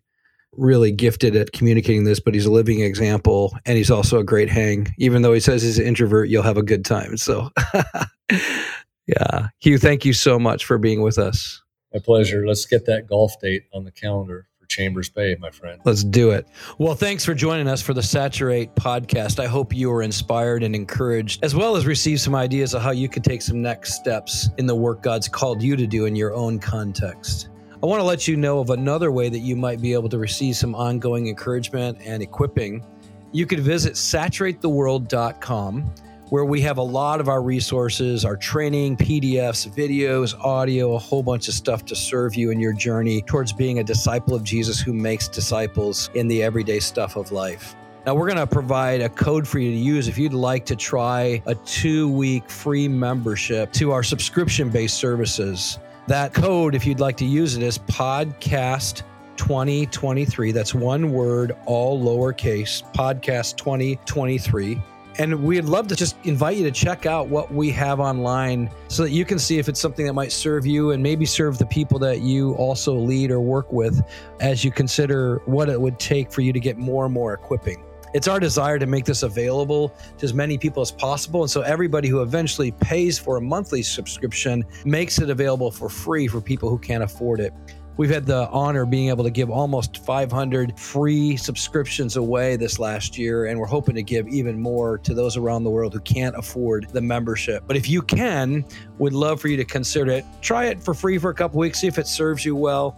really 0.51 0.91
gifted 0.91 1.37
at 1.37 1.53
communicating 1.53 2.03
this, 2.03 2.19
but 2.19 2.33
he's 2.33 2.45
a 2.45 2.51
living 2.51 2.81
example 2.81 3.57
and 3.65 3.77
he's 3.77 3.89
also 3.89 4.19
a 4.19 4.23
great 4.23 4.49
hang. 4.49 4.93
Even 4.97 5.21
though 5.21 5.31
he 5.31 5.39
says 5.39 5.61
he's 5.61 5.79
an 5.79 5.85
introvert, 5.85 6.27
you'll 6.27 6.43
have 6.43 6.57
a 6.57 6.63
good 6.63 6.83
time. 6.83 7.15
So 7.15 7.49
Yeah. 9.09 9.47
Hugh, 9.59 9.77
thank 9.77 10.05
you 10.05 10.13
so 10.13 10.37
much 10.37 10.65
for 10.65 10.77
being 10.77 11.01
with 11.01 11.17
us. 11.17 11.61
My 11.93 11.99
pleasure. 11.99 12.45
Let's 12.45 12.65
get 12.65 12.85
that 12.85 13.07
golf 13.07 13.33
date 13.41 13.63
on 13.73 13.83
the 13.83 13.91
calendar 13.91 14.47
for 14.59 14.67
Chambers 14.67 15.09
Bay, 15.09 15.35
my 15.39 15.49
friend. 15.49 15.81
Let's 15.83 16.03
do 16.03 16.29
it. 16.29 16.47
Well, 16.77 16.93
thanks 16.93 17.25
for 17.25 17.33
joining 17.33 17.67
us 17.67 17.81
for 17.81 17.95
the 17.95 18.03
Saturate 18.03 18.75
podcast. 18.75 19.39
I 19.39 19.47
hope 19.47 19.73
you 19.73 19.91
are 19.91 20.03
inspired 20.03 20.61
and 20.61 20.75
encouraged, 20.75 21.43
as 21.43 21.55
well 21.55 21.75
as 21.75 21.87
receive 21.87 22.21
some 22.21 22.35
ideas 22.35 22.75
of 22.75 22.83
how 22.83 22.91
you 22.91 23.09
could 23.09 23.23
take 23.23 23.41
some 23.41 23.61
next 23.61 23.95
steps 23.95 24.49
in 24.59 24.67
the 24.67 24.75
work 24.75 25.01
God's 25.01 25.27
called 25.27 25.63
you 25.63 25.75
to 25.75 25.87
do 25.87 26.05
in 26.05 26.15
your 26.15 26.35
own 26.35 26.59
context. 26.59 27.49
I 27.81 27.85
want 27.85 28.01
to 28.01 28.05
let 28.05 28.27
you 28.27 28.35
know 28.35 28.59
of 28.59 28.69
another 28.69 29.11
way 29.11 29.29
that 29.29 29.39
you 29.39 29.55
might 29.55 29.81
be 29.81 29.93
able 29.93 30.09
to 30.09 30.19
receive 30.19 30.57
some 30.57 30.75
ongoing 30.75 31.27
encouragement 31.27 31.97
and 32.03 32.21
equipping. 32.21 32.85
You 33.31 33.45
could 33.45 33.61
visit 33.61 33.93
saturatetheworld.com, 33.93 35.93
where 36.29 36.45
we 36.45 36.61
have 36.61 36.77
a 36.77 36.83
lot 36.83 37.19
of 37.19 37.27
our 37.27 37.41
resources, 37.41 38.23
our 38.23 38.37
training, 38.37 38.95
PDFs, 38.97 39.67
videos, 39.69 40.39
audio, 40.39 40.93
a 40.93 40.99
whole 40.99 41.23
bunch 41.23 41.47
of 41.47 41.53
stuff 41.53 41.85
to 41.85 41.95
serve 41.95 42.35
you 42.35 42.51
in 42.51 42.59
your 42.59 42.73
journey 42.73 43.21
towards 43.23 43.51
being 43.51 43.79
a 43.79 43.83
disciple 43.83 44.35
of 44.35 44.43
Jesus 44.43 44.79
who 44.79 44.93
makes 44.93 45.27
disciples 45.27 46.09
in 46.13 46.27
the 46.27 46.43
everyday 46.43 46.79
stuff 46.79 47.15
of 47.15 47.31
life. 47.31 47.75
Now, 48.05 48.15
we're 48.15 48.27
going 48.27 48.37
to 48.37 48.47
provide 48.47 49.01
a 49.01 49.09
code 49.09 49.47
for 49.47 49.59
you 49.59 49.71
to 49.71 49.77
use 49.77 50.07
if 50.07 50.17
you'd 50.17 50.33
like 50.33 50.65
to 50.67 50.75
try 50.75 51.41
a 51.45 51.55
two 51.55 52.09
week 52.09 52.49
free 52.49 52.87
membership 52.87 53.71
to 53.73 53.91
our 53.91 54.03
subscription 54.03 54.69
based 54.69 54.97
services. 54.97 55.79
That 56.07 56.33
code, 56.33 56.75
if 56.75 56.85
you'd 56.87 56.99
like 56.99 57.17
to 57.17 57.25
use 57.25 57.57
it, 57.57 57.63
is 57.63 57.77
podcast 57.77 59.03
2023. 59.35 60.51
That's 60.51 60.73
one 60.73 61.11
word, 61.11 61.55
all 61.65 62.01
lowercase, 62.03 62.83
podcast 62.93 63.57
2023. 63.57 64.81
And 65.19 65.43
we'd 65.43 65.65
love 65.65 65.89
to 65.89 65.97
just 65.97 66.15
invite 66.23 66.55
you 66.55 66.63
to 66.63 66.71
check 66.71 67.05
out 67.05 67.27
what 67.27 67.53
we 67.53 67.69
have 67.71 67.99
online 67.99 68.71
so 68.87 69.03
that 69.03 69.11
you 69.11 69.25
can 69.25 69.37
see 69.37 69.59
if 69.59 69.67
it's 69.67 69.79
something 69.79 70.05
that 70.05 70.13
might 70.13 70.31
serve 70.31 70.65
you 70.65 70.91
and 70.91 71.03
maybe 71.03 71.25
serve 71.25 71.57
the 71.57 71.65
people 71.65 71.99
that 71.99 72.21
you 72.21 72.53
also 72.53 72.95
lead 72.95 73.29
or 73.29 73.41
work 73.41 73.69
with 73.73 74.01
as 74.39 74.63
you 74.63 74.71
consider 74.71 75.41
what 75.45 75.67
it 75.67 75.79
would 75.79 75.99
take 75.99 76.31
for 76.31 76.39
you 76.39 76.53
to 76.53 76.59
get 76.59 76.77
more 76.77 77.03
and 77.03 77.13
more 77.13 77.33
equipping 77.33 77.83
it's 78.13 78.27
our 78.27 78.39
desire 78.39 78.79
to 78.79 78.87
make 78.87 79.05
this 79.05 79.23
available 79.23 79.93
to 80.17 80.25
as 80.25 80.33
many 80.33 80.57
people 80.57 80.81
as 80.81 80.91
possible. 80.91 81.41
And 81.41 81.51
so 81.51 81.61
everybody 81.61 82.07
who 82.07 82.21
eventually 82.21 82.71
pays 82.71 83.19
for 83.19 83.37
a 83.37 83.41
monthly 83.41 83.83
subscription 83.83 84.65
makes 84.83 85.19
it 85.19 85.29
available 85.29 85.69
for 85.69 85.89
free 85.89 86.27
for 86.27 86.41
people 86.41 86.69
who 86.69 86.79
can't 86.79 87.03
afford 87.03 87.39
it. 87.39 87.53
We've 87.99 88.09
had 88.09 88.25
the 88.25 88.47
honor 88.51 88.83
of 88.83 88.89
being 88.89 89.09
able 89.09 89.25
to 89.25 89.29
give 89.29 89.49
almost 89.49 90.05
500 90.05 90.79
free 90.79 91.35
subscriptions 91.35 92.15
away 92.15 92.55
this 92.55 92.79
last 92.79 93.17
year, 93.17 93.47
and 93.47 93.59
we're 93.59 93.67
hoping 93.67 93.93
to 93.95 94.01
give 94.01 94.25
even 94.29 94.57
more 94.57 94.99
to 94.99 95.13
those 95.13 95.35
around 95.35 95.65
the 95.65 95.69
world 95.69 95.91
who 95.91 95.99
can't 95.99 96.33
afford 96.37 96.87
the 96.93 97.01
membership. 97.01 97.65
But 97.67 97.75
if 97.75 97.89
you 97.89 98.01
can, 98.01 98.63
we'd 98.99 99.11
love 99.11 99.41
for 99.41 99.49
you 99.49 99.57
to 99.57 99.65
consider 99.65 100.11
it. 100.11 100.25
Try 100.41 100.67
it 100.67 100.81
for 100.81 100.93
free 100.93 101.17
for 101.17 101.29
a 101.29 101.33
couple 101.33 101.59
weeks, 101.59 101.81
see 101.81 101.87
if 101.87 101.99
it 101.99 102.07
serves 102.07 102.45
you 102.45 102.55
well. 102.55 102.97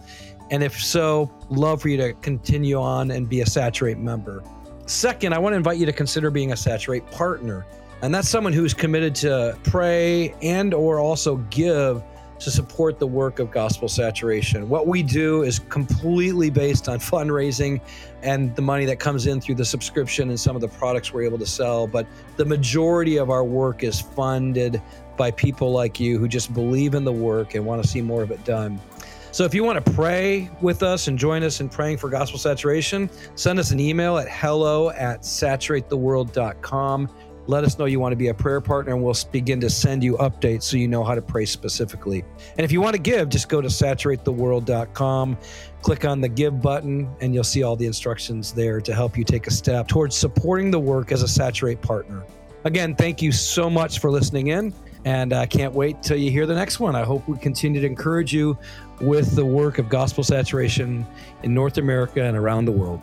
And 0.52 0.62
if 0.62 0.80
so, 0.80 1.32
love 1.50 1.82
for 1.82 1.88
you 1.88 1.96
to 1.96 2.12
continue 2.12 2.80
on 2.80 3.10
and 3.10 3.28
be 3.28 3.40
a 3.40 3.46
Saturate 3.46 3.98
member. 3.98 4.44
Second, 4.86 5.34
I 5.34 5.38
want 5.40 5.54
to 5.54 5.56
invite 5.56 5.78
you 5.78 5.86
to 5.86 5.92
consider 5.92 6.30
being 6.30 6.52
a 6.52 6.56
Saturate 6.56 7.10
partner. 7.10 7.66
And 8.02 8.14
that's 8.14 8.28
someone 8.28 8.52
who's 8.52 8.72
committed 8.72 9.16
to 9.16 9.58
pray 9.64 10.32
and 10.42 10.72
or 10.72 11.00
also 11.00 11.38
give 11.50 12.04
to 12.44 12.50
support 12.50 12.98
the 12.98 13.06
work 13.06 13.38
of 13.38 13.50
gospel 13.50 13.88
saturation. 13.88 14.68
What 14.68 14.86
we 14.86 15.02
do 15.02 15.42
is 15.42 15.58
completely 15.58 16.50
based 16.50 16.88
on 16.88 16.98
fundraising 16.98 17.80
and 18.22 18.54
the 18.56 18.62
money 18.62 18.84
that 18.86 18.98
comes 18.98 19.26
in 19.26 19.40
through 19.40 19.56
the 19.56 19.64
subscription 19.64 20.28
and 20.28 20.38
some 20.38 20.54
of 20.56 20.62
the 20.62 20.68
products 20.68 21.12
we're 21.12 21.22
able 21.22 21.38
to 21.38 21.46
sell, 21.46 21.86
but 21.86 22.06
the 22.36 22.44
majority 22.44 23.16
of 23.16 23.30
our 23.30 23.44
work 23.44 23.82
is 23.82 24.00
funded 24.00 24.80
by 25.16 25.30
people 25.30 25.72
like 25.72 26.00
you 26.00 26.18
who 26.18 26.28
just 26.28 26.52
believe 26.54 26.94
in 26.94 27.04
the 27.04 27.12
work 27.12 27.54
and 27.54 27.64
want 27.64 27.82
to 27.82 27.88
see 27.88 28.00
more 28.00 28.22
of 28.22 28.30
it 28.30 28.42
done. 28.44 28.80
So 29.32 29.44
if 29.44 29.54
you 29.54 29.64
want 29.64 29.82
to 29.82 29.92
pray 29.92 30.50
with 30.60 30.82
us 30.82 31.08
and 31.08 31.18
join 31.18 31.42
us 31.42 31.60
in 31.60 31.70
praying 31.70 31.96
for 31.96 32.10
gospel 32.10 32.38
saturation, 32.38 33.08
send 33.34 33.58
us 33.58 33.70
an 33.70 33.80
email 33.80 34.18
at 34.18 34.28
hello 34.28 34.90
at 34.90 35.22
saturatetheworld.com. 35.22 37.08
Let 37.46 37.64
us 37.64 37.78
know 37.78 37.86
you 37.86 37.98
want 37.98 38.12
to 38.12 38.16
be 38.16 38.28
a 38.28 38.34
prayer 38.34 38.60
partner, 38.60 38.94
and 38.94 39.02
we'll 39.02 39.16
begin 39.32 39.60
to 39.60 39.70
send 39.70 40.04
you 40.04 40.16
updates 40.18 40.62
so 40.62 40.76
you 40.76 40.86
know 40.86 41.02
how 41.02 41.14
to 41.14 41.22
pray 41.22 41.44
specifically. 41.44 42.24
And 42.56 42.64
if 42.64 42.70
you 42.70 42.80
want 42.80 42.94
to 42.94 43.02
give, 43.02 43.28
just 43.28 43.48
go 43.48 43.60
to 43.60 43.68
saturatetheworld.com, 43.68 45.38
click 45.82 46.04
on 46.04 46.20
the 46.20 46.28
give 46.28 46.62
button, 46.62 47.10
and 47.20 47.34
you'll 47.34 47.42
see 47.42 47.64
all 47.64 47.74
the 47.74 47.86
instructions 47.86 48.52
there 48.52 48.80
to 48.80 48.94
help 48.94 49.18
you 49.18 49.24
take 49.24 49.48
a 49.48 49.50
step 49.50 49.88
towards 49.88 50.16
supporting 50.16 50.70
the 50.70 50.78
work 50.78 51.10
as 51.10 51.22
a 51.22 51.28
Saturate 51.28 51.82
partner. 51.82 52.24
Again, 52.64 52.94
thank 52.94 53.20
you 53.20 53.32
so 53.32 53.68
much 53.68 53.98
for 53.98 54.10
listening 54.10 54.48
in. 54.48 54.72
And 55.04 55.32
I 55.32 55.46
can't 55.46 55.74
wait 55.74 56.00
till 56.00 56.16
you 56.16 56.30
hear 56.30 56.46
the 56.46 56.54
next 56.54 56.78
one. 56.78 56.94
I 56.94 57.02
hope 57.02 57.26
we 57.26 57.36
continue 57.36 57.80
to 57.80 57.86
encourage 57.86 58.32
you 58.32 58.56
with 59.00 59.34
the 59.34 59.44
work 59.44 59.78
of 59.78 59.88
gospel 59.88 60.22
saturation 60.22 61.04
in 61.42 61.52
North 61.52 61.78
America 61.78 62.22
and 62.22 62.36
around 62.36 62.66
the 62.66 62.72
world. 62.72 63.00